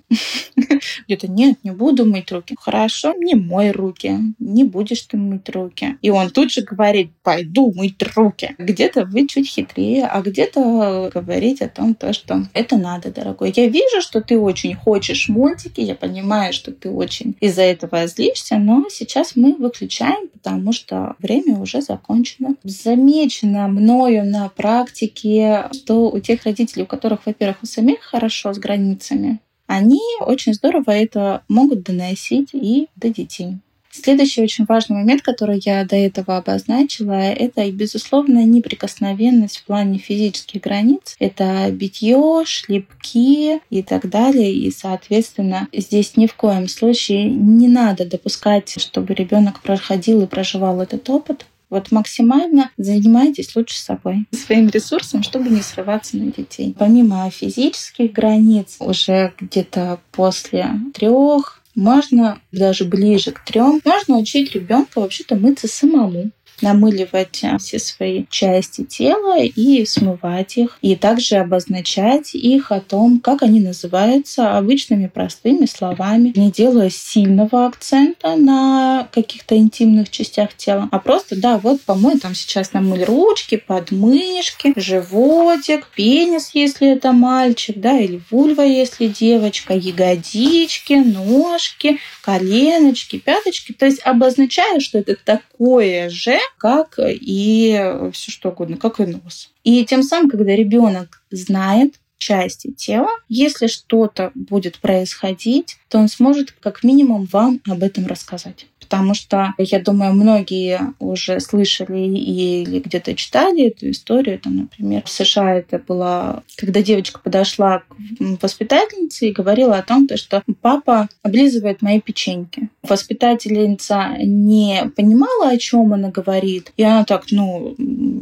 Где-то 1.07 1.27
«нет, 1.27 1.59
не 1.63 1.71
буду 1.71 2.05
мыть 2.05 2.31
руки». 2.31 2.55
Хорошо, 2.59 3.13
не 3.13 3.36
мой 3.36 3.71
руки, 3.71 4.17
не 4.39 4.63
будешь 4.63 5.01
ты 5.01 5.17
мыть 5.17 5.50
руки. 5.50 5.98
И 6.01 6.09
он 6.09 6.29
тут 6.29 6.51
же 6.51 6.62
говорит 6.62 7.12
«пойду 7.24 7.74
мыть 7.74 8.01
руки». 8.15 8.55
Где-то 8.57 9.05
вы 9.05 9.27
чуть 9.27 9.50
хитрее, 9.50 10.05
а 10.05 10.21
где-то 10.21 11.12
говорить 11.13 11.62
о 11.62 11.69
том, 11.69 11.95
то, 11.95 12.13
что 12.13 12.43
это 12.53 12.77
надо, 12.77 13.12
дорогой. 13.12 13.53
Я 13.55 13.67
вижу, 13.67 14.01
что 14.01 14.21
ты 14.21 14.38
очень 14.38 14.75
хочешь 14.75 15.29
мультики, 15.29 15.81
я 15.81 15.95
понимаю, 15.95 16.53
что 16.53 16.71
ты 16.71 16.89
очень 16.89 17.36
из-за 17.39 17.63
этого 17.63 18.05
злишься, 18.07 18.57
но 18.57 18.88
сейчас 18.89 19.36
мы 19.36 19.55
выключаем, 19.70 20.28
потому 20.30 20.74
что 20.74 21.16
время 21.20 21.58
уже 21.60 21.82
закончено. 21.82 22.56
Замечено 22.64 23.68
мною 23.68 24.26
на 24.26 24.50
практике, 24.50 25.70
что 25.74 26.10
у 26.10 26.20
тех 26.20 26.44
родителей, 26.44 26.84
у 26.84 26.88
которых, 26.88 27.26
во-первых, 27.26 27.58
у 27.64 27.66
самих 27.66 28.02
хорошо 28.02 28.54
с 28.54 28.58
границами, 28.58 29.40
они 29.68 30.02
очень 30.22 30.54
здорово 30.54 30.92
это 30.92 31.44
могут 31.48 31.84
доносить 31.84 32.50
и 32.54 32.88
до 32.96 33.10
детей. 33.10 33.60
Следующий 34.01 34.41
очень 34.41 34.65
важный 34.65 34.98
момент, 34.98 35.22
который 35.22 35.62
я 35.63 35.84
до 35.84 35.96
этого 35.96 36.38
обозначила, 36.38 37.12
это, 37.12 37.70
безусловно, 37.72 38.46
неприкосновенность 38.46 39.58
в 39.58 39.65
плане 39.65 39.98
физических 39.98 40.62
границ. 40.62 41.15
Это 41.20 41.70
битье, 41.72 42.44
шлепки 42.46 43.60
и 43.70 43.84
так 43.84 44.10
далее. 44.10 44.53
И, 44.53 44.72
соответственно, 44.72 45.68
здесь 45.74 46.15
ни 46.15 46.27
в 46.27 46.36
коем 46.36 46.68
случае 46.68 47.25
не 47.25 47.68
надо 47.68 48.06
допускать, 48.06 48.74
чтобы 48.79 49.13
ребенок 49.13 49.62
проходил 49.62 50.22
и 50.22 50.27
проживал 50.27 50.82
этот 50.82 51.10
опыт. 51.10 51.46
Вот 51.70 51.91
максимально 51.91 52.72
занимайтесь 52.77 53.56
лучше 53.56 53.79
собой, 53.79 54.25
своим 54.32 54.70
ресурсом, 54.70 55.22
чтобы 55.22 55.50
не 55.50 55.62
срываться 55.62 56.18
на 56.18 56.32
детей. 56.32 56.75
Помимо 56.77 57.29
физических 57.29 58.12
границ, 58.12 58.77
уже 58.79 59.34
где-то 59.39 60.00
после 60.12 60.72
трех 60.96 61.59
можно 61.79 62.41
даже 62.51 62.83
ближе 62.83 63.31
к 63.31 63.43
трем, 63.45 63.81
можно 63.86 64.17
учить 64.17 64.51
ребенка 64.51 65.00
вообще-то 65.00 65.36
мыться 65.36 65.67
самому 65.67 66.31
намыливать 66.62 67.44
а, 67.44 67.58
все 67.58 67.80
свои 67.80 68.25
части 68.30 68.84
тела 68.84 69.39
и 69.39 69.86
смывать 69.86 70.58
их, 70.58 70.78
и 70.82 70.96
также 70.96 71.36
обозначать 71.38 72.36
их 72.36 72.72
о 72.72 72.82
том, 72.82 73.20
как 73.20 73.44
они 73.44 73.60
называются 73.60 74.58
обычными 74.58 75.08
простыми 75.08 75.66
словами, 75.66 76.34
не 76.36 76.51
делая 76.51 76.89
сильного 76.89 77.66
акцента 77.66 78.36
на 78.36 79.08
каких-то 79.12 79.58
интимных 79.58 80.10
частях 80.10 80.54
тела, 80.56 80.88
а 80.92 81.00
просто, 81.00 81.36
да, 81.36 81.58
вот 81.58 81.82
помой 81.82 82.20
там 82.20 82.36
сейчас 82.36 82.74
намыль 82.74 83.04
ручки, 83.04 83.58
подмышки, 83.58 84.74
животик, 84.75 85.88
пенис, 85.96 86.51
если 86.54 86.92
это 86.92 87.12
мальчик, 87.12 87.78
да, 87.80 87.98
или 88.00 88.22
вульва, 88.30 88.62
если 88.62 89.08
девочка, 89.08 89.74
ягодички, 89.74 90.94
ножки, 90.94 92.00
коленочки, 92.22 93.18
пяточки, 93.18 93.74
то 93.74 93.86
есть 93.86 94.01
обозначая, 94.04 94.80
что 94.80 95.00
это 95.00 95.16
такое 95.16 96.10
же, 96.10 96.38
как 96.58 97.00
и 97.00 98.10
все 98.13 98.32
что 98.32 98.50
угодно, 98.50 98.77
как 98.77 99.00
и 99.00 99.06
нос. 99.06 99.51
И 99.63 99.86
тем 99.86 100.03
самым, 100.03 100.29
когда 100.29 100.56
ребенок 100.56 101.22
знает 101.32 101.96
части 102.18 102.72
тела, 102.72 103.10
если 103.29 103.68
что-то 103.68 104.32
будет 104.36 104.79
происходить, 104.79 105.77
то 105.89 105.98
он 105.98 106.08
сможет 106.08 106.51
как 106.51 106.84
минимум 106.84 107.25
вам 107.25 107.60
об 107.67 107.84
этом 107.84 108.05
рассказать 108.08 108.67
потому 108.89 109.13
что, 109.13 109.53
я 109.60 109.79
думаю, 109.79 110.13
многие 110.13 110.93
уже 110.98 111.39
слышали 111.39 112.08
или 112.08 112.79
где-то 112.79 113.13
читали 113.13 113.67
эту 113.67 113.91
историю. 113.91 114.39
Там, 114.39 114.58
например, 114.58 115.03
в 115.05 115.10
США 115.10 115.58
это 115.58 115.77
было, 115.77 116.43
когда 116.58 116.81
девочка 116.81 117.19
подошла 117.19 117.79
к 117.79 117.96
воспитательнице 118.41 119.27
и 119.27 119.31
говорила 119.31 119.77
о 119.77 119.84
том, 119.84 120.08
что 120.15 120.41
папа 120.62 121.08
облизывает 121.22 121.84
мои 121.84 122.01
печеньки. 122.01 122.69
Воспитательница 122.81 124.15
не 124.24 124.91
понимала, 124.96 125.50
о 125.50 125.58
чем 125.58 125.93
она 125.93 126.10
говорит, 126.10 126.74
и 126.75 126.81
она 126.81 127.05
так, 127.05 127.25
ну, 127.29 127.75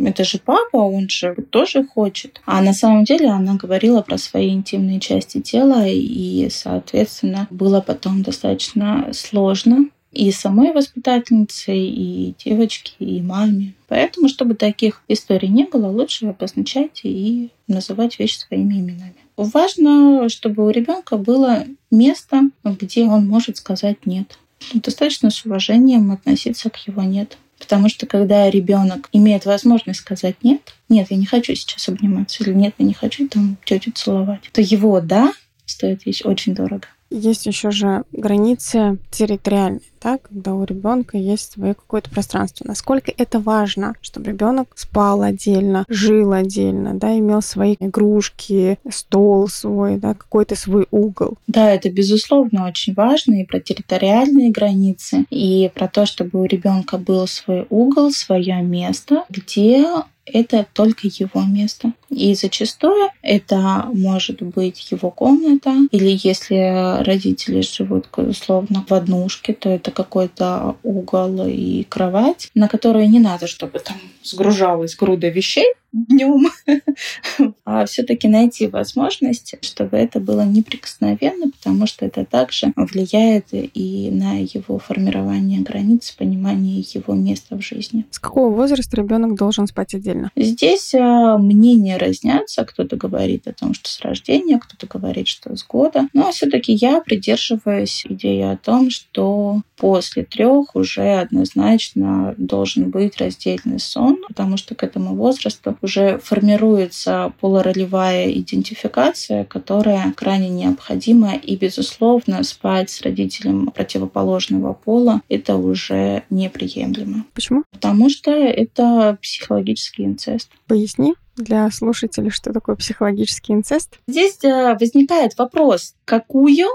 это 0.06 0.26
же 0.26 0.38
папа, 0.38 0.78
он 0.78 1.08
же 1.08 1.34
тоже 1.50 1.86
хочет. 1.86 2.42
А 2.46 2.62
на 2.62 2.74
самом 2.74 3.06
деле 3.06 3.30
она 3.30 3.56
говорила 3.56 4.02
про 4.02 4.18
свои 4.18 4.50
интимные 4.50 5.00
части 5.00 5.40
тела, 5.40 5.88
и, 5.88 6.50
соответственно, 6.52 7.48
было 7.58 7.82
потом 7.82 8.22
достаточно 8.22 9.10
сложно 9.14 9.90
и 10.12 10.32
самой 10.32 10.74
воспитательнице, 10.74 11.76
и 11.76 12.34
девочке, 12.44 12.94
и 13.00 13.22
маме. 13.22 13.74
Поэтому, 13.88 14.30
чтобы 14.30 14.56
таких 14.56 15.02
историй 15.08 15.50
не 15.50 15.66
было, 15.66 15.88
лучше 15.88 16.28
обозначать 16.28 17.02
и 17.04 17.50
называть 17.68 18.18
вещи 18.18 18.38
своими 18.38 18.76
именами. 18.76 19.16
Важно, 19.36 20.30
чтобы 20.30 20.66
у 20.66 20.70
ребенка 20.70 21.18
было 21.18 21.66
место, 21.92 22.50
где 22.64 23.06
он 23.06 23.28
может 23.28 23.58
сказать 23.58 24.06
нет. 24.06 24.40
Достаточно 24.74 25.30
с 25.30 25.46
уважением 25.46 26.12
относиться 26.12 26.70
к 26.70 26.78
его 26.88 27.04
нет. 27.04 27.38
Потому 27.60 27.90
что 27.90 28.06
когда 28.06 28.50
ребенок 28.50 29.10
имеет 29.12 29.46
возможность 29.46 30.00
сказать 30.00 30.36
нет, 30.44 30.76
нет, 30.90 31.08
я 31.10 31.18
не 31.18 31.26
хочу 31.26 31.56
сейчас 31.56 31.90
обниматься, 31.90 32.44
или 32.44 32.54
нет, 32.54 32.76
я 32.78 32.86
не 32.86 32.94
хочу 32.94 33.28
там 33.28 33.58
тетю 33.66 33.92
целовать, 33.92 34.42
то 34.52 34.62
его 34.62 35.02
да 35.02 35.34
стоит 35.66 36.06
вещь 36.06 36.22
очень 36.24 36.54
дорого. 36.54 36.88
Есть 37.10 37.46
еще 37.46 37.72
же 37.72 38.04
границы 38.12 38.98
территориальные, 39.12 39.82
да, 40.02 40.18
когда 40.18 40.54
у 40.54 40.64
ребенка 40.64 41.18
есть 41.18 41.54
свое 41.54 41.74
какое-то 41.74 42.10
пространство. 42.10 42.66
Насколько 42.68 43.14
это 43.18 43.40
важно, 43.40 43.96
чтобы 44.02 44.32
ребенок 44.32 44.70
спал 44.76 45.22
отдельно, 45.22 45.86
жил 45.88 46.34
отдельно, 46.34 46.94
да, 46.94 47.18
имел 47.18 47.42
свои 47.42 47.76
игрушки, 47.80 48.78
стол 48.90 49.48
свой, 49.48 49.98
да, 49.98 50.14
какой-то 50.14 50.56
свой 50.56 50.88
угол. 50.92 51.38
Да, 51.48 51.72
это 51.72 51.90
безусловно 51.90 52.68
очень 52.68 52.94
важно 52.94 53.42
и 53.42 53.46
про 53.46 53.60
территориальные 53.60 54.52
границы, 54.52 55.26
и 55.30 55.72
про 55.74 55.88
то, 55.88 56.06
чтобы 56.06 56.42
у 56.42 56.46
ребенка 56.46 56.98
был 56.98 57.26
свой 57.28 57.66
угол, 57.70 58.12
свое 58.12 58.62
место, 58.62 59.24
где 59.30 59.86
это 60.32 60.66
только 60.74 61.08
его 61.08 61.44
место. 61.44 61.94
И 62.10 62.34
зачастую 62.36 63.10
это 63.22 63.90
может 63.94 64.42
быть 64.42 64.92
его 64.92 65.12
комната, 65.12 65.74
или 65.92 66.20
если 66.24 67.04
родители 67.04 67.62
живут 67.62 68.08
условно 68.18 68.86
в 68.88 68.94
однушке, 68.94 69.54
то 69.54 69.70
это 69.70 69.92
какой-то 69.92 70.76
угол 70.84 71.48
и 71.48 71.84
кровать, 71.84 72.50
на 72.56 72.68
которую 72.68 73.10
не 73.10 73.20
надо, 73.20 73.48
чтобы 73.48 73.80
там 73.80 73.98
сгружалась 74.24 74.96
груда 74.96 75.30
вещей, 75.30 75.74
днем, 76.06 76.48
а 77.66 77.86
все-таки 77.86 78.28
найти 78.28 78.68
возможность, 78.68 79.56
чтобы 79.62 79.98
это 79.98 80.20
было 80.20 80.46
неприкосновенно, 80.46 81.52
потому 81.52 81.88
что 81.88 82.06
это 82.06 82.26
также 82.26 82.74
влияет 82.76 83.48
и 83.52 84.10
на 84.12 84.40
его 84.40 84.80
формирование 84.80 85.62
границ, 85.62 86.12
понимание 86.12 86.84
его 86.94 87.14
места 87.14 87.56
в 87.56 87.62
жизни. 87.62 88.06
С 88.12 88.20
какого 88.20 88.54
возраста 88.54 88.98
ребенок 88.98 89.36
должен 89.36 89.68
спать 89.68 89.94
отдельно? 89.94 90.32
Здесь 90.36 90.94
а, 90.96 91.38
мнения 91.38 91.98
разнятся. 91.98 92.66
Кто-то 92.66 92.96
говорит 92.96 93.48
о 93.48 93.54
том, 93.54 93.74
что 93.74 93.90
с 93.90 94.02
рождения, 94.02 94.60
кто-то 94.60 94.88
говорит, 94.88 95.28
что 95.28 95.56
с 95.56 95.66
года. 95.66 96.08
Но 96.14 96.32
все-таки 96.32 96.74
я 96.74 97.02
придерживаюсь 97.02 98.06
идеи 98.08 98.42
о 98.42 98.58
том, 98.58 98.90
что 98.90 99.62
после 99.78 100.24
трех 100.24 100.76
уже 100.76 101.20
однозначно 101.20 102.36
должен 102.38 102.90
быть 102.90 103.18
раздельный 103.18 103.80
сон, 103.80 104.18
потому 104.28 104.58
что 104.58 104.76
к 104.76 104.84
этому 104.84 105.16
возрасту 105.16 105.76
уже 105.88 106.20
формируется 106.20 107.34
полуролевая 107.40 108.30
идентификация, 108.32 109.46
которая 109.46 110.12
крайне 110.12 110.50
необходима. 110.50 111.36
И, 111.36 111.56
безусловно, 111.56 112.44
спать 112.44 112.90
с 112.90 113.02
родителем 113.02 113.68
противоположного 113.68 114.74
пола— 114.74 115.22
это 115.30 115.56
уже 115.56 116.24
неприемлемо. 116.30 117.26
Почему? 117.34 117.64
Потому 117.72 118.10
что 118.10 118.32
это 118.32 119.18
психологический 119.22 120.04
инцест. 120.04 120.50
Поясни 120.68 121.16
для 121.38 121.72
слушателей, 121.72 122.32
что 122.32 122.52
такое 122.52 122.76
психологический 122.76 123.54
инцест? 123.54 124.00
Здесь 124.08 124.44
э, 124.44 124.76
возникает 124.78 125.38
вопрос, 125.38 125.96
какую 126.04 126.68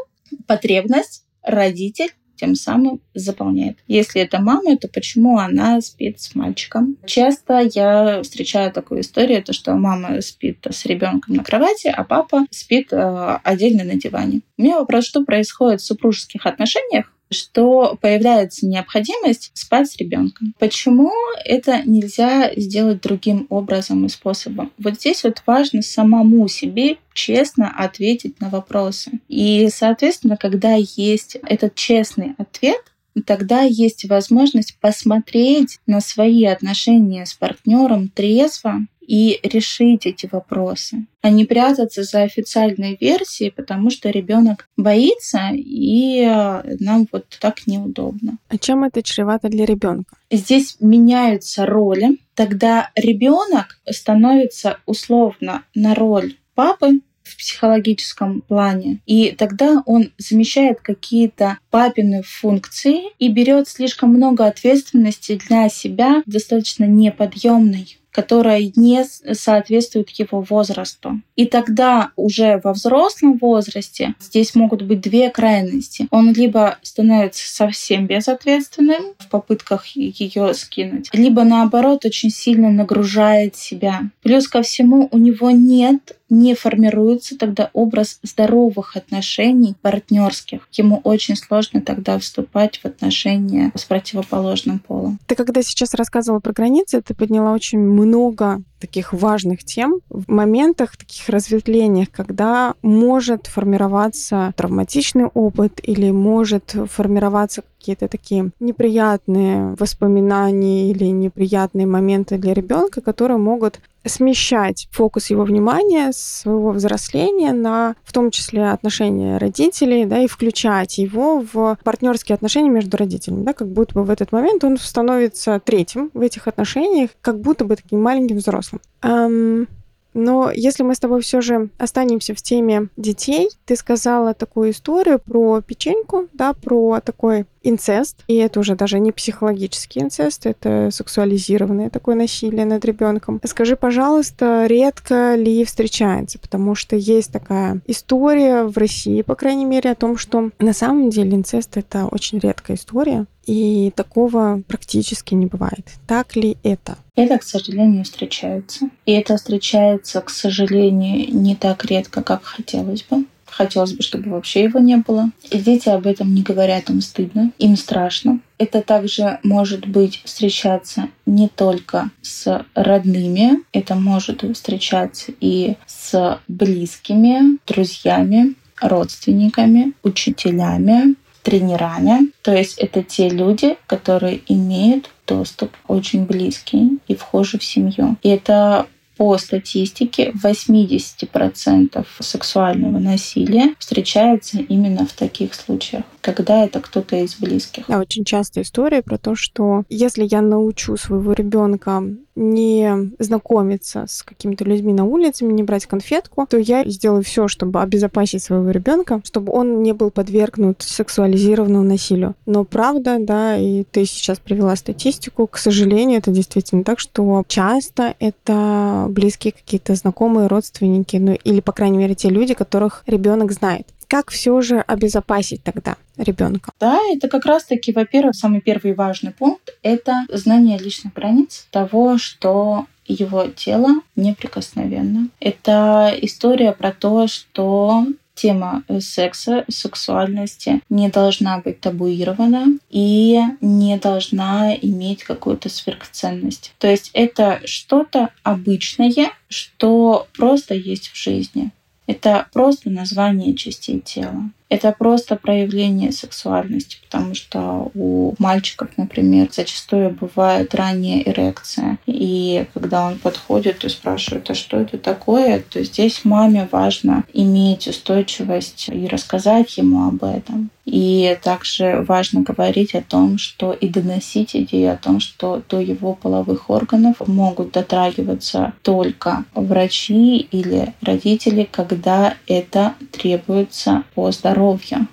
потребность 0.47 1.25
родитель 1.43 2.13
тем 2.43 2.57
самым 2.57 3.01
заполняет. 3.15 3.79
Если 3.87 4.21
это 4.21 4.41
мама, 4.41 4.77
то 4.77 4.89
почему 4.89 5.39
она 5.39 5.81
спит 5.81 6.21
с 6.21 6.35
мальчиком? 6.35 6.97
Часто 7.07 7.61
я 7.73 8.21
встречаю 8.23 8.73
такую 8.73 9.03
историю, 9.03 9.45
то 9.45 9.53
что 9.53 9.75
мама 9.75 10.21
спит 10.23 10.67
с 10.69 10.85
ребенком 10.85 11.37
на 11.37 11.45
кровати, 11.45 11.87
а 11.87 12.03
папа 12.03 12.47
спит 12.51 12.93
э, 12.93 13.39
отдельно 13.45 13.85
на 13.85 13.95
диване. 13.95 14.41
У 14.59 14.63
меня 14.63 14.81
вопрос, 14.81 15.05
что 15.05 15.25
происходит 15.25 15.81
в 15.81 15.87
супружеских 15.87 16.45
отношениях, 16.45 17.13
что 17.33 17.97
появляется 18.01 18.66
необходимость 18.66 19.51
спать 19.55 19.90
с 19.90 19.97
ребенком. 19.97 20.55
Почему 20.59 21.12
это 21.45 21.83
нельзя 21.85 22.53
сделать 22.57 23.01
другим 23.03 23.47
образом 23.51 24.07
и 24.07 24.09
способом? 24.09 24.73
Вот 24.79 24.95
здесь 24.95 25.25
вот 25.25 25.42
важно 25.47 25.83
самому 25.83 26.47
себе 26.49 26.97
честно 27.14 27.73
ответить 27.77 28.40
на 28.40 28.49
вопросы. 28.49 29.21
И, 29.29 29.68
соответственно, 29.73 30.37
когда 30.37 30.75
есть 30.75 31.37
этот 31.47 31.75
честный 31.75 32.35
ответ, 32.38 32.83
тогда 33.27 33.62
есть 33.62 34.09
возможность 34.09 34.79
посмотреть 34.81 35.79
на 35.87 36.01
свои 36.01 36.45
отношения 36.45 37.27
с 37.27 37.35
партнером 37.35 38.09
трезво 38.09 38.87
и 39.07 39.41
решить 39.43 40.07
эти 40.07 40.29
вопросы, 40.31 41.07
а 41.21 41.31
не 41.31 41.45
прятаться 41.45 42.03
за 42.03 42.23
официальной 42.23 42.97
версией, 43.01 43.51
потому 43.51 43.91
что 43.91 44.11
ребенок 44.11 44.69
боится, 44.77 45.51
и 45.53 46.21
э, 46.21 46.77
нам 46.81 47.07
вот 47.12 47.27
так 47.41 47.67
неудобно. 47.67 48.38
А 48.49 48.59
чем 48.59 48.85
это 48.85 49.03
чревато 49.03 49.49
для 49.49 49.65
ребенка? 49.65 50.17
Здесь 50.31 50.77
меняются 50.81 51.67
роли, 51.67 52.19
тогда 52.35 52.91
ребенок 52.95 53.79
становится 53.91 54.79
условно 54.87 55.65
на 55.75 55.95
роль 55.95 56.37
папы, 56.55 57.01
в 57.23 57.37
психологическом 57.37 58.43
плане. 58.43 59.01
И 59.07 59.31
тогда 59.31 59.83
он 59.87 60.12
замещает 60.19 60.81
какие-то 60.81 61.59
папины 61.71 62.23
функции 62.23 63.03
и 63.19 63.29
берет 63.29 63.69
слишком 63.69 64.11
много 64.11 64.47
ответственности 64.47 65.41
для 65.49 65.69
себя, 65.69 66.23
достаточно 66.27 66.85
неподъемной 66.85 67.99
которая 68.12 68.70
не 68.77 69.05
соответствует 69.05 70.11
его 70.11 70.42
возрасту. 70.42 71.20
И 71.35 71.46
тогда 71.46 72.11
уже 72.16 72.61
во 72.62 72.72
взрослом 72.72 73.38
возрасте 73.38 74.14
здесь 74.20 74.55
могут 74.55 74.83
быть 74.83 75.01
две 75.01 75.31
крайности. 75.31 76.07
Он 76.11 76.33
либо 76.33 76.79
становится 76.83 77.48
совсем 77.48 78.07
безответственным 78.07 79.14
в 79.18 79.29
попытках 79.29 79.87
ее 79.87 80.55
скинуть, 80.55 81.09
либо 81.12 81.44
наоборот 81.44 82.05
очень 82.05 82.31
сильно 82.31 82.70
нагружает 82.70 83.57
себя. 83.57 84.03
Плюс 84.22 84.46
ко 84.46 84.62
всему 84.62 85.09
у 85.11 85.18
него 85.18 85.51
нет 85.51 86.16
не 86.33 86.55
формируется 86.55 87.37
тогда 87.37 87.68
образ 87.75 88.18
здоровых 88.23 88.97
отношений 88.97 89.75
партнерских. 89.83 90.66
Ему 90.73 90.99
очень 91.05 91.37
сложно 91.37 91.83
тогда 91.83 92.18
вступать 92.18 92.79
в 92.79 92.87
отношения 92.87 93.71
с 93.75 93.85
противоположным 93.85 94.79
полом. 94.79 95.18
Ты 95.27 95.35
когда 95.35 95.62
сейчас 95.62 95.92
рассказывала 95.92 96.40
про 96.40 96.53
границы, 96.53 97.03
ты 97.03 97.14
подняла 97.14 97.53
очень 97.53 97.79
много 97.79 98.62
таких 98.83 99.12
важных 99.12 99.64
тем 99.64 100.01
в 100.11 100.31
моментах, 100.31 100.97
таких 100.97 101.29
разветвлениях, 101.29 102.11
когда 102.11 102.75
может 102.83 103.47
формироваться 103.47 104.53
травматичный 104.57 105.27
опыт 105.27 105.81
или 105.83 106.11
может 106.11 106.77
формироваться 106.90 107.62
какие-то 107.79 108.09
такие 108.09 108.51
неприятные 108.61 109.75
воспоминания 109.79 110.90
или 110.90 111.07
неприятные 111.07 111.87
моменты 111.87 112.38
для 112.38 112.55
ребенка, 112.55 113.01
которые 113.01 113.38
могут 113.38 113.81
смещать 114.05 114.88
фокус 114.90 115.31
его 115.31 115.45
внимания 115.45 116.12
своего 116.12 116.71
взросления 116.71 117.53
на, 117.53 117.95
в 118.05 118.12
том 118.12 118.31
числе, 118.31 118.71
отношения 118.71 119.38
родителей, 119.38 120.07
да, 120.07 120.21
и 120.21 120.27
включать 120.27 120.99
его 120.99 121.45
в 121.53 121.79
партнерские 121.85 122.35
отношения 122.35 122.71
между 122.71 122.97
родителями, 122.97 123.45
да, 123.45 123.53
как 123.53 123.68
будто 123.68 123.95
бы 123.95 124.05
в 124.05 124.11
этот 124.11 124.33
момент 124.33 124.64
он 124.64 124.77
становится 124.79 125.61
третьим 125.64 126.11
в 126.14 126.21
этих 126.21 126.49
отношениях, 126.49 127.11
как 127.21 127.40
будто 127.40 127.64
бы 127.64 127.77
таким 127.77 128.03
маленьким 128.03 128.37
взрослым. 128.37 128.72
Um, 129.03 129.67
но 130.15 130.51
если 130.55 130.83
мы 130.83 130.95
с 130.95 131.01
тобой 131.01 131.23
все 131.23 131.41
же 131.41 131.71
останемся 131.79 132.35
в 132.35 132.43
теме 132.43 132.89
детей, 132.97 133.49
ты 133.65 133.77
сказала 133.77 134.35
такую 134.35 134.71
историю 134.71 135.19
про 135.19 135.61
печеньку, 135.63 136.29
да, 136.33 136.53
про 136.53 137.01
такой 137.01 137.47
инцест, 137.63 138.25
и 138.27 138.35
это 138.37 138.61
уже 138.61 138.75
даже 138.75 138.99
не 138.99 139.13
психологический 139.13 140.01
инцест, 140.01 140.47
это 140.47 140.89
сексуализированное 140.91 141.91
такое 141.91 142.17
насилие 142.17 142.65
над 142.65 142.85
ребенком. 142.85 143.41
Скажи, 143.45 143.77
пожалуйста, 143.77 144.67
редко 144.67 145.35
ли 145.37 145.65
встречается, 145.65 146.39
потому 146.39 146.75
что 146.75 146.97
есть 146.97 147.33
такая 147.33 147.81
история 147.87 148.65
в 148.65 148.77
России, 148.77 149.23
по 149.23 149.35
крайней 149.35 149.65
мере, 149.65 149.93
о 149.93 149.95
том, 149.95 150.19
что 150.19 150.51
на 150.59 150.73
самом 150.73 151.11
деле 151.11 151.37
инцест 151.37 151.77
это 151.77 152.07
очень 152.07 152.39
редкая 152.39 152.77
история, 152.77 153.27
и 153.47 153.93
такого 153.95 154.63
практически 154.67 155.35
не 155.35 155.47
бывает. 155.47 155.93
Так 156.07 156.37
ли 156.37 156.57
это? 156.63 156.97
Это, 157.15 157.39
к 157.39 157.43
сожалению, 157.43 158.05
встречается. 158.05 158.89
И 159.07 159.13
это 159.13 159.37
встречается, 159.37 160.21
к 160.21 160.31
сожалению, 160.31 161.35
не 161.35 161.57
так 161.57 161.85
редко, 161.85 162.23
как 162.23 162.45
хотелось 162.45 163.03
бы. 163.03 163.25
Хотелось 163.45 163.93
бы, 163.93 164.03
чтобы 164.03 164.31
вообще 164.31 164.63
его 164.63 164.81
не 164.81 164.97
было. 164.97 165.31
И 165.51 165.59
дети 165.59 165.91
об 165.91 166.07
этом 166.07 166.35
не 166.35 166.43
говорят, 166.43 166.89
им 166.89 167.03
стыдно, 167.03 167.53
им 167.59 167.77
страшно. 167.77 168.41
Это 168.57 168.81
также 168.81 169.41
может 169.43 169.87
быть 169.87 170.23
встречаться 170.25 171.09
не 171.27 171.49
только 171.49 172.11
с 172.23 172.65
родными, 172.75 173.59
это 173.73 173.95
может 173.95 174.43
встречаться 174.55 175.33
и 175.39 175.75
с 175.87 176.41
близкими, 176.49 177.59
друзьями, 177.67 178.55
родственниками, 178.81 179.93
учителями, 180.03 181.15
тренерами. 181.43 182.31
То 182.43 182.55
есть 182.55 182.79
это 182.79 183.03
те 183.03 183.29
люди, 183.29 183.77
которые 183.87 184.41
имеют 184.49 185.11
доступ 185.27 185.73
очень 185.89 186.25
близкий 186.25 186.99
и 187.09 187.15
вхожи 187.15 187.59
в 187.59 187.65
семью. 187.65 188.17
И 188.23 188.29
это 188.29 188.87
по 189.17 189.37
статистике 189.39 190.33
80% 190.43 192.07
сексуального 192.19 192.99
насилия 192.99 193.75
встречается 193.79 194.59
именно 194.59 195.07
в 195.07 195.13
таких 195.13 195.55
случаях, 195.55 196.05
когда 196.21 196.65
это 196.65 196.81
кто-то 196.81 197.17
из 197.17 197.37
близких. 197.37 197.85
Да, 197.89 198.01
очень 198.01 198.25
частая 198.25 198.65
история 198.65 199.03
про 199.03 199.19
то, 199.19 199.35
что 199.35 199.85
если 199.89 200.27
я 200.29 200.41
научу 200.41 200.97
своего 200.97 201.35
ребенка 201.35 202.03
не 202.35 203.11
знакомиться 203.18 204.07
с 204.09 204.23
какими-то 204.23 204.64
людьми 204.64 204.92
на 204.92 205.05
улице, 205.05 205.45
не 205.45 205.62
брать 205.62 205.87
конфетку, 205.87 206.47
то 206.49 206.57
я 206.57 206.85
сделаю 206.85 207.23
все, 207.23 207.49
чтобы 207.49 207.81
обезопасить 207.81 208.42
своего 208.42 208.71
ребенка, 208.71 209.21
чтобы 209.25 209.53
он 209.53 209.83
не 209.83 209.92
был 209.92 210.11
подвергнут 210.11 210.83
сексуализированному 210.83 211.85
насилию. 211.85 212.35
Но 212.47 212.64
правда, 212.64 213.18
да, 213.21 213.57
и 213.57 213.85
ты 213.85 214.05
сейчас 214.05 214.38
привела 214.38 214.77
статистику, 214.77 215.47
к 215.47 215.59
сожалению, 215.59 216.18
это 216.18 216.31
действительно 216.31 216.85
так, 216.85 216.99
что 216.99 217.45
часто 217.49 218.14
это 218.18 219.07
близкие 219.09 219.53
какие-то 219.53 219.95
знакомые, 219.95 220.47
родственники, 220.47 221.16
ну 221.16 221.37
или, 221.45 221.61
по 221.61 221.73
крайней 221.73 221.99
мере, 221.99 222.14
те 222.14 222.29
люди, 222.29 222.55
которых 222.55 223.03
ребенок 223.07 223.53
знает. 223.53 223.87
Как 224.12 224.31
все 224.31 224.61
же 224.61 224.81
обезопасить 224.81 225.62
тогда 225.64 225.96
ребенка? 226.18 226.70
Да, 226.79 226.98
это 227.14 227.29
как 227.29 227.46
раз-таки, 227.46 227.92
во-первых, 227.92 228.35
самый 228.35 228.61
первый 228.61 228.92
важный 228.92 229.31
пункт— 229.31 229.70
это 229.83 230.27
знание 230.29 230.77
личных 230.77 231.14
границ 231.14 231.66
того, 231.70 232.18
что 232.18 232.85
его 233.07 233.46
тело 233.46 233.88
неприкосновенно. 234.14 235.31
Это 235.40 236.14
история 236.20 236.72
про 236.72 236.92
то, 236.92 237.27
что 237.27 238.07
тема 238.35 238.83
секса, 239.01 239.64
сексуальности 239.70 240.83
не 240.90 241.09
должна 241.09 241.61
быть 241.61 241.81
табуирована 241.81 242.66
и 242.90 243.40
не 243.62 243.96
должна 243.96 244.75
иметь 244.75 245.25
какую-то 245.25 245.70
сверхценность. 245.70 246.75
То 246.79 246.87
есть 246.87 247.11
это 247.14 247.62
что-то 247.64 248.29
обычное, 248.42 249.31
что 249.48 250.27
просто 250.35 250.75
есть 250.75 251.09
в 251.09 251.16
жизни. 251.16 251.70
Это 252.07 252.49
просто 252.53 252.91
название 252.91 253.55
частей 253.55 254.01
тела. 254.01 254.51
Это 254.73 254.91
просто 254.91 255.37
проявление 255.37 256.13
сексуальности, 256.13 256.97
потому 257.03 257.35
что 257.35 257.91
у 257.95 258.35
мальчиков, 258.39 258.89
например, 258.97 259.49
зачастую 259.53 260.17
бывает 260.19 260.75
ранняя 260.75 261.21
эрекция. 261.21 261.99
И 262.07 262.65
когда 262.73 263.07
он 263.07 263.19
подходит 263.19 263.85
и 263.85 263.91
спрашивает, 263.91 264.49
а 264.49 264.55
что 264.55 264.79
это 264.79 264.97
такое, 264.97 265.61
то 265.61 265.85
здесь 265.85 266.25
маме 266.25 266.67
важно 266.73 267.25
иметь 267.35 267.87
устойчивость 267.87 268.89
и 268.89 269.07
рассказать 269.07 269.77
ему 269.77 270.09
об 270.09 270.25
этом. 270.25 270.71
И 270.87 271.39
также 271.45 272.05
важно 272.09 272.41
говорить 272.41 272.95
о 272.95 273.03
том, 273.03 273.39
что 273.39 273.73
и 273.73 273.89
доносить 273.89 274.57
идею 274.57 274.95
о 274.95 274.97
том, 274.97 275.21
что 275.21 275.63
до 275.69 275.81
его 275.81 276.15
половых 276.15 276.71
органов 276.71 277.17
могут 277.27 277.73
дотрагиваться 277.73 278.73
только 278.83 279.45
врачи 279.55 280.39
или 280.39 280.93
родители, 281.03 281.69
когда 281.71 282.35
это 282.49 282.95
требуется 283.13 284.03
по 284.15 284.33
здоровью, 284.33 284.62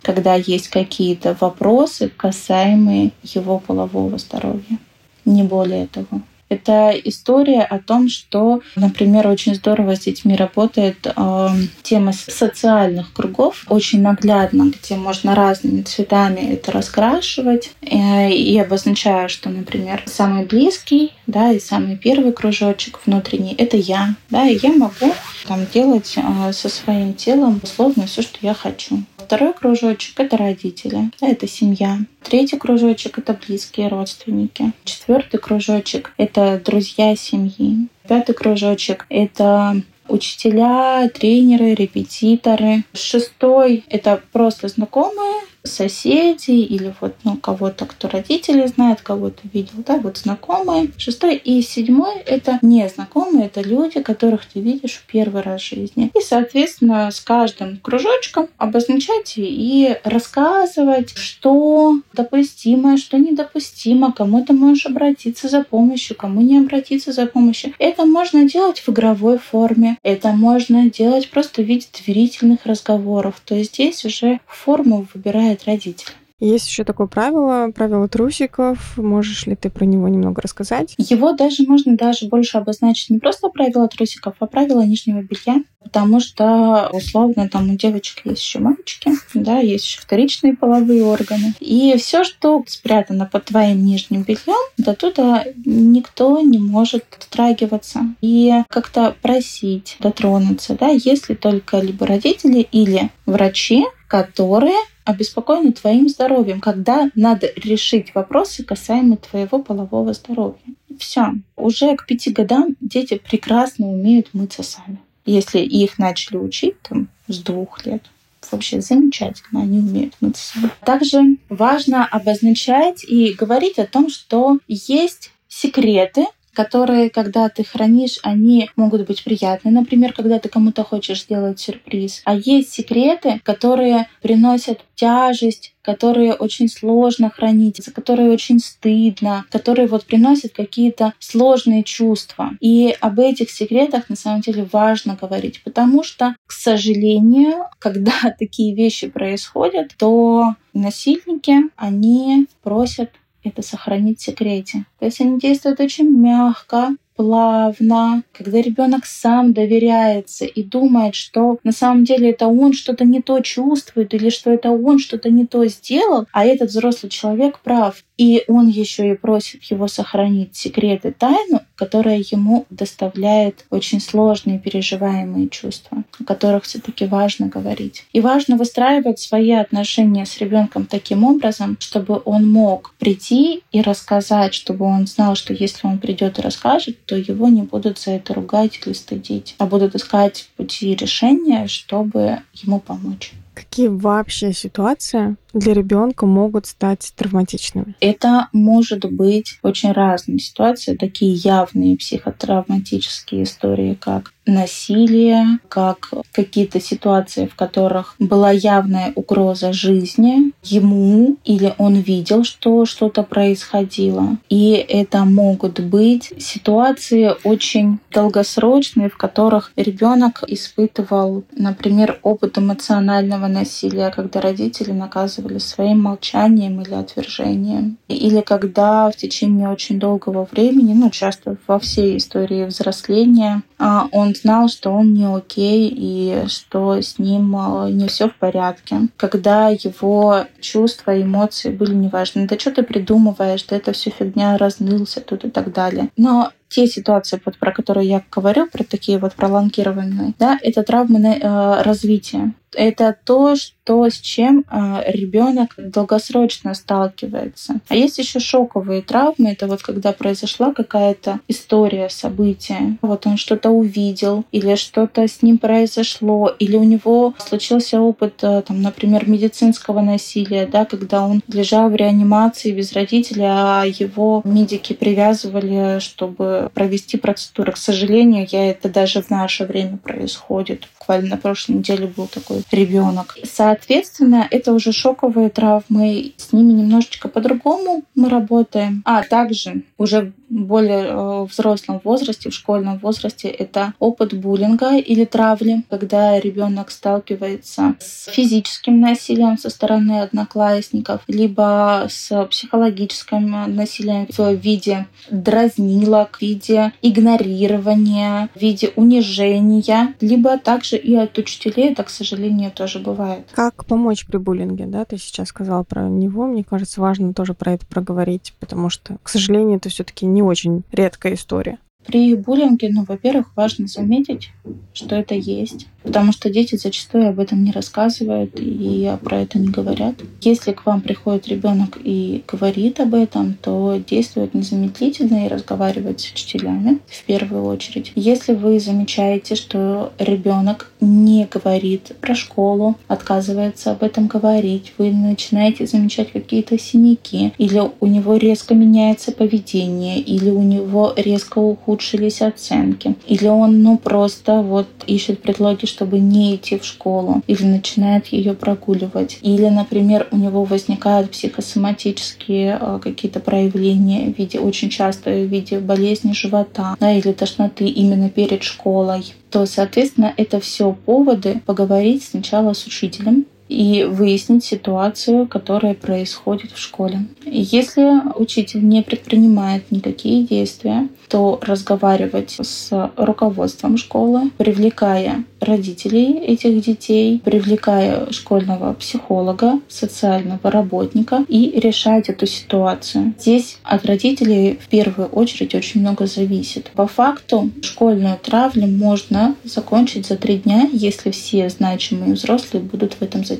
когда 0.01 0.35
есть 0.35 0.69
какие-то 0.69 1.35
вопросы, 1.39 2.09
касаемые 2.15 3.11
его 3.23 3.59
полового 3.59 4.17
здоровья. 4.17 4.77
Не 5.25 5.43
более 5.43 5.87
того. 5.87 6.21
Это 6.49 6.91
история 7.03 7.61
о 7.61 7.77
том, 7.77 8.09
что, 8.09 8.61
например, 8.75 9.27
очень 9.27 9.53
здорово 9.53 9.95
с 9.95 9.99
детьми 9.99 10.35
работает 10.35 11.05
э, 11.05 11.49
тема 11.83 12.11
социальных 12.11 13.13
кругов, 13.13 13.65
очень 13.69 14.01
наглядно, 14.01 14.71
где 14.71 14.95
можно 14.95 15.35
разными 15.35 15.83
цветами 15.83 16.53
это 16.53 16.71
раскрашивать. 16.71 17.71
Э, 17.81 18.31
и 18.31 18.57
обозначаю, 18.57 19.29
что, 19.29 19.49
например, 19.49 20.01
самый 20.07 20.45
близкий, 20.45 21.13
да, 21.27 21.51
и 21.51 21.59
самый 21.59 21.97
первый 21.97 22.31
кружочек 22.31 22.99
внутренний— 23.05 23.53
это 23.57 23.77
я, 23.77 24.15
да, 24.31 24.47
и 24.47 24.57
я 24.61 24.71
могу 24.71 25.13
там 25.47 25.67
делать 25.71 26.15
э, 26.17 26.51
со 26.51 26.67
своим 26.67 27.13
телом 27.13 27.61
условно 27.61 28.07
все, 28.07 28.23
что 28.23 28.39
я 28.41 28.55
хочу. 28.55 29.03
Второй 29.29 29.53
кружочек— 29.53 30.13
это 30.19 30.37
родители, 30.37 31.11
это 31.21 31.47
семья. 31.47 31.99
Третий 32.23 32.57
кружочек— 32.57 33.17
это 33.19 33.37
близкие 33.39 33.87
родственники. 33.87 34.71
Четвертый 34.85 35.39
кружочек— 35.39 36.13
это 36.17 36.59
друзья 36.65 37.15
семьи. 37.15 37.89
Пятый 38.07 38.33
кружочек— 38.33 39.05
это 39.09 39.83
учителя, 40.07 41.07
тренеры, 41.09 41.75
репетиторы. 41.75 42.85
Шестой— 42.93 43.83
это 43.89 44.19
просто 44.31 44.67
знакомые, 44.67 45.43
соседи 45.63 46.51
или 46.51 46.93
вот 46.99 47.15
ну, 47.23 47.37
кого-то, 47.37 47.85
кто 47.85 48.07
родители 48.07 48.65
знают, 48.67 49.01
кого-то 49.01 49.41
видел, 49.51 49.83
да, 49.85 49.97
вот 49.97 50.17
знакомые. 50.17 50.91
Шестой 50.97 51.35
и 51.35 51.61
седьмой— 51.61 52.15
это 52.25 52.59
незнакомые, 52.61 53.47
это 53.47 53.61
люди, 53.61 54.01
которых 54.01 54.45
ты 54.45 54.59
видишь 54.59 54.93
в 54.93 55.11
первый 55.11 55.41
раз 55.41 55.61
в 55.61 55.69
жизни. 55.69 56.11
И, 56.15 56.21
соответственно, 56.21 57.11
с 57.11 57.19
каждым 57.19 57.77
кружочком 57.77 58.47
обозначать 58.57 59.33
и 59.37 59.95
рассказывать, 60.03 61.17
что 61.17 61.99
допустимо, 62.13 62.97
что 62.97 63.17
недопустимо, 63.17 64.11
кому 64.11 64.43
ты 64.45 64.53
можешь 64.53 64.85
обратиться 64.85 65.47
за 65.47 65.63
помощью, 65.63 66.15
кому 66.15 66.41
не 66.41 66.57
обратиться 66.57 67.11
за 67.11 67.25
помощью. 67.25 67.73
Это 67.79 68.05
можно 68.05 68.47
делать 68.47 68.79
в 68.79 68.89
игровой 68.89 69.37
форме, 69.37 69.97
это 70.03 70.29
можно 70.29 70.89
делать 70.89 71.29
просто 71.29 71.61
в 71.61 71.65
виде 71.65 71.87
доверительных 71.97 72.65
разговоров. 72.65 73.41
То 73.45 73.55
есть 73.55 73.75
здесь 73.75 74.05
уже 74.05 74.39
форму 74.47 75.07
выбирает 75.13 75.48
выбирает 75.49 75.65
родитель. 75.65 76.07
Есть 76.39 76.69
еще 76.69 76.85
такое 76.85 77.07
правило, 77.07 77.69
правило 77.75 78.07
трусиков. 78.07 78.97
Можешь 78.97 79.45
ли 79.45 79.57
ты 79.57 79.69
про 79.69 79.83
него 79.83 80.07
немного 80.07 80.41
рассказать? 80.41 80.95
Его 80.97 81.33
даже 81.33 81.63
можно 81.63 81.97
даже 81.97 82.27
больше 82.27 82.57
обозначить 82.57 83.09
не 83.09 83.19
просто 83.19 83.49
правило 83.49 83.89
трусиков, 83.89 84.35
а 84.39 84.45
правило 84.45 84.79
нижнего 84.79 85.21
белья. 85.21 85.61
Потому 85.83 86.21
что, 86.21 86.89
условно, 86.93 87.49
там 87.49 87.69
у 87.69 87.75
девочек 87.75 88.21
есть 88.23 88.41
еще 88.41 88.59
мальчики, 88.59 89.11
да, 89.33 89.59
есть 89.59 89.85
еще 89.85 89.99
вторичные 89.99 90.55
половые 90.55 91.03
органы. 91.03 91.53
И 91.59 91.95
все, 91.97 92.23
что 92.23 92.63
спрятано 92.67 93.25
под 93.25 93.45
твоим 93.45 93.83
нижним 93.83 94.23
бельем, 94.23 94.69
до 94.77 94.93
туда 94.93 95.43
никто 95.65 96.39
не 96.39 96.57
может 96.57 97.03
дотрагиваться 97.19 98.01
и 98.21 98.63
как-то 98.69 99.13
просить 99.21 99.97
дотронуться, 99.99 100.77
да, 100.79 100.87
если 100.87 101.33
только 101.33 101.79
либо 101.79 102.05
родители 102.05 102.59
или 102.71 103.09
врачи, 103.25 103.85
которые 104.09 104.75
обеспокоены 105.05 105.71
твоим 105.71 106.09
здоровьем, 106.09 106.59
когда 106.59 107.09
надо 107.15 107.49
решить 107.55 108.13
вопросы 108.15 108.63
касаемо 108.63 109.17
твоего 109.17 109.59
полового 109.59 110.13
здоровья. 110.13 110.59
Все. 110.97 111.33
Уже 111.55 111.95
к 111.95 112.05
пяти 112.05 112.31
годам 112.31 112.75
дети 112.81 113.21
прекрасно 113.23 113.87
умеют 113.87 114.33
мыться 114.33 114.63
сами. 114.63 114.97
Если 115.25 115.59
их 115.59 115.99
начали 115.99 116.37
учить 116.37 116.81
там, 116.81 117.07
с 117.27 117.37
двух 117.37 117.85
лет, 117.85 118.03
вообще 118.51 118.81
замечательно, 118.81 119.61
они 119.61 119.77
умеют 119.77 120.15
мыться 120.21 120.53
сами. 120.53 120.71
Также 120.83 121.37
важно 121.49 122.05
обозначать 122.05 123.03
и 123.03 123.33
говорить 123.33 123.77
о 123.77 123.85
том, 123.85 124.09
что 124.09 124.57
есть 124.67 125.31
секреты, 125.47 126.25
которые, 126.59 127.09
когда 127.09 127.47
ты 127.47 127.63
хранишь, 127.63 128.19
они 128.21 128.69
могут 128.75 129.07
быть 129.07 129.23
приятны. 129.23 129.71
Например, 129.71 130.11
когда 130.11 130.39
ты 130.39 130.49
кому-то 130.49 130.83
хочешь 130.83 131.21
сделать 131.21 131.57
сюрприз. 131.57 132.21
А 132.25 132.35
есть 132.35 132.73
секреты, 132.73 133.39
которые 133.45 134.09
приносят 134.21 134.81
тяжесть, 134.93 135.73
которые 135.81 136.33
очень 136.33 136.67
сложно 136.67 137.29
хранить, 137.29 137.81
за 137.83 137.91
которые 137.91 138.29
очень 138.31 138.59
стыдно, 138.59 139.45
которые 139.49 139.87
вот 139.87 140.05
приносят 140.05 140.51
какие-то 140.51 141.13
сложные 141.19 141.83
чувства. 141.83 142.51
И 142.59 142.93
об 142.99 143.19
этих 143.19 143.49
секретах 143.49 144.09
на 144.09 144.17
самом 144.17 144.41
деле 144.41 144.67
важно 144.69 145.17
говорить, 145.19 145.63
потому 145.63 146.03
что, 146.03 146.35
к 146.45 146.51
сожалению, 146.51 147.67
когда 147.79 148.35
такие 148.37 148.75
вещи 148.75 149.07
происходят, 149.07 149.93
то 149.97 150.55
насильники, 150.73 151.55
они 151.77 152.47
просят 152.61 153.11
это 153.43 153.61
сохранить 153.61 154.19
в 154.19 154.23
секрете. 154.23 154.85
То 154.99 155.05
есть 155.05 155.21
они 155.21 155.39
действуют 155.39 155.79
очень 155.79 156.09
мягко, 156.09 156.95
плавно, 157.15 158.23
когда 158.31 158.61
ребенок 158.61 159.05
сам 159.05 159.51
доверяется 159.51 160.45
и 160.45 160.63
думает, 160.63 161.15
что 161.15 161.59
на 161.65 161.73
самом 161.73 162.05
деле 162.05 162.29
это 162.29 162.47
он 162.47 162.71
что-то 162.71 163.03
не 163.03 163.21
то 163.21 163.41
чувствует 163.41 164.13
или 164.13 164.29
что 164.29 164.51
это 164.51 164.71
он 164.71 164.99
что-то 164.99 165.29
не 165.29 165.45
то 165.45 165.65
сделал, 165.67 166.27
а 166.31 166.45
этот 166.45 166.69
взрослый 166.69 167.09
человек 167.09 167.59
прав. 167.59 168.05
И 168.19 168.43
он 168.49 168.67
еще 168.67 169.11
и 169.11 169.15
просит 169.15 169.63
его 169.63 169.87
сохранить 169.87 170.53
секрет 170.53 171.05
и 171.05 171.11
тайну, 171.11 171.61
которая 171.75 172.17
ему 172.17 172.65
доставляет 172.69 173.65
очень 173.69 174.01
сложные 174.01 174.59
переживаемые 174.59 175.47
чувства, 175.47 176.03
о 176.19 176.25
которых 176.25 176.65
все-таки 176.65 177.05
важно 177.05 177.47
говорить. 177.47 178.03
И 178.11 178.19
важно 178.19 178.57
выстраивать 178.57 179.19
свои 179.19 179.53
отношения 179.53 180.25
с 180.25 180.37
ребенком 180.39 180.85
таким 180.85 181.23
образом, 181.23 181.77
чтобы 181.79 182.21
он 182.25 182.51
мог 182.51 182.93
прийти 182.99 183.63
и 183.71 183.81
рассказать, 183.81 184.53
чтобы 184.53 184.83
он 184.83 185.07
знал, 185.07 185.35
что 185.35 185.53
если 185.53 185.87
он 185.87 185.97
придет 185.97 186.39
и 186.39 186.41
расскажет, 186.41 186.97
то 187.05 187.15
его 187.15 187.47
не 187.47 187.61
будут 187.61 187.99
за 187.99 188.11
это 188.11 188.33
ругать 188.33 188.81
или 188.85 188.91
стыдить, 188.91 189.55
а 189.59 189.65
будут 189.65 189.95
искать 189.95 190.49
пути 190.57 190.93
решения, 190.93 191.67
чтобы 191.67 192.39
ему 192.53 192.81
помочь. 192.81 193.31
Какие 193.59 193.87
вообще 193.87 194.53
ситуации 194.53 195.35
для 195.53 195.73
ребенка 195.73 196.25
могут 196.25 196.65
стать 196.65 197.11
травматичными? 197.15 197.95
Это 197.99 198.47
может 198.53 199.05
быть 199.05 199.59
очень 199.63 199.91
разные 199.91 200.39
ситуации, 200.39 200.95
такие 200.95 201.33
явные 201.33 201.97
психотравматические 201.97 203.43
истории, 203.43 203.97
как 203.99 204.33
насилие, 204.49 205.59
как 205.67 206.11
какие-то 206.31 206.81
ситуации, 206.81 207.45
в 207.45 207.55
которых 207.55 208.15
была 208.19 208.51
явная 208.51 209.13
угроза 209.15 209.73
жизни 209.73 210.51
ему, 210.63 211.37
или 211.45 211.73
он 211.77 211.95
видел, 211.95 212.43
что 212.43 212.85
что-то 212.85 213.23
происходило. 213.23 214.37
И 214.49 214.71
это 214.71 215.25
могут 215.25 215.79
быть 215.79 216.33
ситуации 216.37 217.31
очень 217.43 217.99
долгосрочные, 218.11 219.09
в 219.09 219.17
которых 219.17 219.71
ребенок 219.75 220.43
испытывал, 220.47 221.43
например, 221.55 222.19
опыт 222.23 222.57
эмоционального 222.57 223.47
насилия, 223.47 224.09
когда 224.09 224.41
родители 224.41 224.91
наказывали 225.39 225.59
своим 225.59 226.01
молчанием 226.01 226.81
или 226.81 226.93
отвержением. 226.93 227.97
Или 228.07 228.41
когда 228.41 229.09
в 229.09 229.15
течение 229.15 229.69
очень 229.69 229.99
долгого 229.99 230.47
времени, 230.51 230.93
ну, 230.93 231.09
часто 231.09 231.57
во 231.67 231.79
всей 231.79 232.17
истории 232.17 232.65
взросления, 232.65 233.63
а, 233.77 234.07
он 234.11 234.35
знал, 234.35 234.67
что 234.69 234.91
он 234.91 235.13
не 235.13 235.25
окей 235.25 235.89
и 235.95 236.47
что 236.47 237.01
с 237.01 237.19
ним 237.19 237.55
а, 237.55 237.89
не 237.89 238.07
все 238.07 238.27
в 238.27 238.35
порядке. 238.35 239.07
Когда 239.17 239.69
его 239.69 240.45
чувства, 240.59 241.21
эмоции 241.21 241.71
были 241.71 241.93
неважны. 241.93 242.47
Да 242.47 242.59
что 242.59 242.71
ты 242.71 242.83
придумываешь, 242.83 243.63
да 243.63 243.75
это 243.75 243.91
все 243.91 244.09
фигня, 244.09 244.57
разнылся 244.57 245.21
тут 245.21 245.45
и 245.45 245.49
так 245.49 245.71
далее. 245.73 246.09
Но 246.17 246.51
те 246.69 246.85
ситуации, 246.87 247.41
вот, 247.43 247.57
про 247.57 247.71
которые 247.71 248.07
я 248.07 248.21
говорю, 248.31 248.67
про 248.67 248.83
такие 248.83 249.17
вот 249.17 249.33
пролонгированные, 249.33 250.33
да, 250.37 250.59
это 250.61 250.83
травмы 250.83 251.19
э, 251.19 251.81
развития 251.81 252.53
это 252.73 253.15
то, 253.23 253.55
что, 253.55 254.09
с 254.09 254.19
чем 254.19 254.65
э, 254.69 255.03
ребенок 255.07 255.73
долгосрочно 255.77 256.73
сталкивается. 256.73 257.81
А 257.87 257.95
есть 257.95 258.17
еще 258.17 258.39
шоковые 258.39 259.01
травмы. 259.01 259.51
Это 259.51 259.67
вот 259.67 259.81
когда 259.81 260.11
произошла 260.11 260.73
какая-то 260.73 261.39
история, 261.47 262.09
событие. 262.09 262.97
Вот 263.01 263.25
он 263.25 263.37
что-то 263.37 263.69
увидел, 263.69 264.45
или 264.51 264.75
что-то 264.75 265.27
с 265.27 265.41
ним 265.41 265.57
произошло, 265.57 266.53
или 266.59 266.75
у 266.75 266.83
него 266.83 267.33
случился 267.37 267.99
опыт, 267.99 268.43
э, 268.43 268.61
там, 268.61 268.81
например, 268.81 269.27
медицинского 269.27 270.01
насилия, 270.01 270.67
да, 270.67 270.85
когда 270.85 271.25
он 271.25 271.41
лежал 271.47 271.89
в 271.89 271.95
реанимации 271.95 272.71
без 272.71 272.93
родителей, 272.93 273.45
а 273.47 273.83
его 273.85 274.41
медики 274.45 274.93
привязывали, 274.93 275.99
чтобы 275.99 276.69
провести 276.73 277.17
процедуру. 277.17 277.71
К 277.71 277.77
сожалению, 277.77 278.47
я 278.49 278.69
это 278.69 278.89
даже 278.89 279.21
в 279.21 279.29
наше 279.29 279.65
время 279.65 279.97
происходит. 279.97 280.87
Буквально 281.09 281.29
на 281.29 281.37
прошлой 281.37 281.77
неделе 281.77 282.05
был 282.05 282.27
такой 282.27 282.61
ребенок. 282.71 283.35
Соответственно, 283.43 284.47
это 284.51 284.73
уже 284.73 284.91
шоковые 284.91 285.49
травмы. 285.49 286.33
С 286.37 286.53
ними 286.53 286.71
немножечко 286.73 287.29
по-другому 287.29 288.03
мы 288.13 288.29
работаем. 288.29 289.01
А 289.05 289.23
также 289.23 289.81
уже 289.97 290.33
более 290.49 291.05
э, 291.07 291.43
взрослом 291.43 292.01
возрасте, 292.03 292.49
в 292.49 292.53
школьном 292.53 292.97
возрасте, 292.99 293.47
это 293.47 293.93
опыт 293.99 294.33
буллинга 294.33 294.97
или 294.97 295.25
травли, 295.25 295.83
когда 295.89 296.39
ребенок 296.39 296.91
сталкивается 296.91 297.95
с 297.99 298.29
физическим 298.31 298.99
насилием 298.99 299.57
со 299.57 299.69
стороны 299.69 300.21
одноклассников, 300.21 301.21
либо 301.27 302.07
с 302.09 302.45
психологическим 302.45 303.75
насилием 303.75 304.27
в 304.35 304.53
виде 304.55 305.07
дразнилок, 305.29 306.37
в 306.37 306.41
виде 306.41 306.93
игнорирования, 307.01 308.49
в 308.55 308.59
виде 308.59 308.91
унижения, 308.95 310.15
либо 310.19 310.57
также 310.57 310.98
и 311.03 311.15
от 311.15 311.37
учителей, 311.37 311.91
это, 311.91 312.03
к 312.03 312.09
сожалению, 312.09 312.71
тоже 312.71 312.99
бывает. 312.99 313.47
Как 313.51 313.85
помочь 313.85 314.25
при 314.25 314.37
буллинге, 314.37 314.85
да? 314.85 315.05
Ты 315.05 315.17
сейчас 315.17 315.49
сказала 315.49 315.83
про 315.83 316.07
него. 316.07 316.45
Мне 316.45 316.63
кажется, 316.63 317.01
важно 317.01 317.33
тоже 317.33 317.53
про 317.53 317.73
это 317.73 317.85
проговорить, 317.85 318.53
потому 318.59 318.89
что, 318.89 319.17
к 319.23 319.29
сожалению, 319.29 319.77
это 319.77 319.89
все-таки 319.89 320.25
не 320.25 320.41
очень 320.41 320.83
редкая 320.91 321.33
история. 321.33 321.77
При 322.05 322.33
буллинге, 322.33 322.89
ну, 322.91 323.03
во-первых, 323.07 323.47
важно 323.55 323.85
заметить, 323.85 324.51
что 324.93 325.15
это 325.15 325.35
есть, 325.35 325.87
потому 326.01 326.31
что 326.31 326.49
дети 326.49 326.75
зачастую 326.75 327.27
об 327.27 327.39
этом 327.39 327.63
не 327.63 327.71
рассказывают 327.71 328.53
и 328.55 329.11
про 329.21 329.41
это 329.41 329.59
не 329.59 329.67
говорят. 329.67 330.15
Если 330.41 330.71
к 330.71 330.85
вам 330.85 331.01
приходит 331.01 331.49
ребенок 331.49 331.99
и 332.01 332.43
говорит 332.47 332.99
об 332.99 333.13
этом, 333.13 333.53
то 333.53 333.97
действует 333.97 334.53
незамедлительно 334.53 335.45
и 335.45 335.49
разговаривать 335.49 336.21
с 336.21 336.31
учителями 336.31 336.99
в 337.05 337.23
первую 337.25 337.65
очередь. 337.65 338.13
Если 338.15 338.55
вы 338.55 338.79
замечаете, 338.79 339.55
что 339.55 340.13
ребенок 340.17 340.88
не 341.01 341.47
говорит 341.51 342.11
про 342.21 342.35
школу, 342.35 342.95
отказывается 343.07 343.91
об 343.91 344.03
этом 344.03 344.27
говорить, 344.27 344.93
вы 344.97 345.11
начинаете 345.11 345.85
замечать 345.85 346.31
какие-то 346.31 346.77
синяки, 346.77 347.53
или 347.57 347.81
у 347.99 348.07
него 348.07 348.35
резко 348.37 348.73
меняется 348.75 349.31
поведение, 349.31 350.19
или 350.19 350.49
у 350.49 350.61
него 350.61 351.13
резко 351.15 351.59
ухудшились 351.59 352.41
оценки. 352.41 353.15
Или 353.27 353.47
он 353.47 353.81
ну 353.81 353.97
просто 353.97 354.61
вот 354.61 354.87
ищет 355.07 355.41
предлоги, 355.41 355.85
чтобы 355.85 356.19
не 356.19 356.55
идти 356.55 356.77
в 356.77 356.85
школу. 356.85 357.41
Или 357.47 357.63
начинает 357.63 358.27
ее 358.27 358.53
прогуливать. 358.53 359.37
Или, 359.41 359.67
например, 359.67 360.27
у 360.31 360.37
него 360.37 360.63
возникают 360.63 361.31
психосоматические 361.31 362.77
э, 362.79 362.99
какие-то 363.01 363.39
проявления 363.39 364.33
в 364.33 364.37
виде, 364.37 364.59
очень 364.59 364.89
часто 364.89 365.29
в 365.31 365.45
виде 365.45 365.79
болезни 365.79 366.33
живота 366.33 366.95
да, 366.99 367.11
или 367.11 367.31
тошноты 367.31 367.85
именно 367.85 368.29
перед 368.29 368.63
школой 368.63 369.33
то, 369.49 369.65
соответственно, 369.65 370.33
это 370.37 370.59
все 370.59 370.93
поводы 370.93 371.61
поговорить 371.65 372.23
сначала 372.23 372.73
с 372.73 372.85
учителем, 372.85 373.45
и 373.69 374.03
выяснить 374.03 374.65
ситуацию, 374.65 375.47
которая 375.47 375.93
происходит 375.93 376.71
в 376.71 376.79
школе. 376.79 377.27
Если 377.45 378.03
учитель 378.35 378.83
не 378.83 379.03
предпринимает 379.03 379.91
никакие 379.91 380.43
действия, 380.43 381.07
то 381.29 381.59
разговаривать 381.61 382.57
с 382.59 383.11
руководством 383.15 383.97
школы, 383.97 384.49
привлекая 384.57 385.45
родителей 385.59 386.39
этих 386.39 386.83
детей, 386.83 387.39
привлекая 387.43 388.31
школьного 388.31 388.93
психолога, 388.93 389.79
социального 389.87 390.71
работника 390.71 391.45
и 391.47 391.79
решать 391.79 392.29
эту 392.29 392.47
ситуацию. 392.47 393.33
Здесь 393.39 393.77
от 393.83 394.05
родителей 394.05 394.79
в 394.81 394.87
первую 394.87 395.27
очередь 395.29 395.75
очень 395.75 396.01
много 396.01 396.25
зависит. 396.25 396.89
По 396.95 397.05
факту 397.05 397.69
школьную 397.83 398.37
травлю 398.41 398.87
можно 398.87 399.55
закончить 399.63 400.25
за 400.25 400.37
три 400.37 400.57
дня, 400.57 400.89
если 400.91 401.29
все 401.29 401.69
значимые 401.69 402.33
взрослые 402.33 402.81
будут 402.81 403.13
в 403.13 403.21
этом 403.21 403.41
задействованы. 403.41 403.58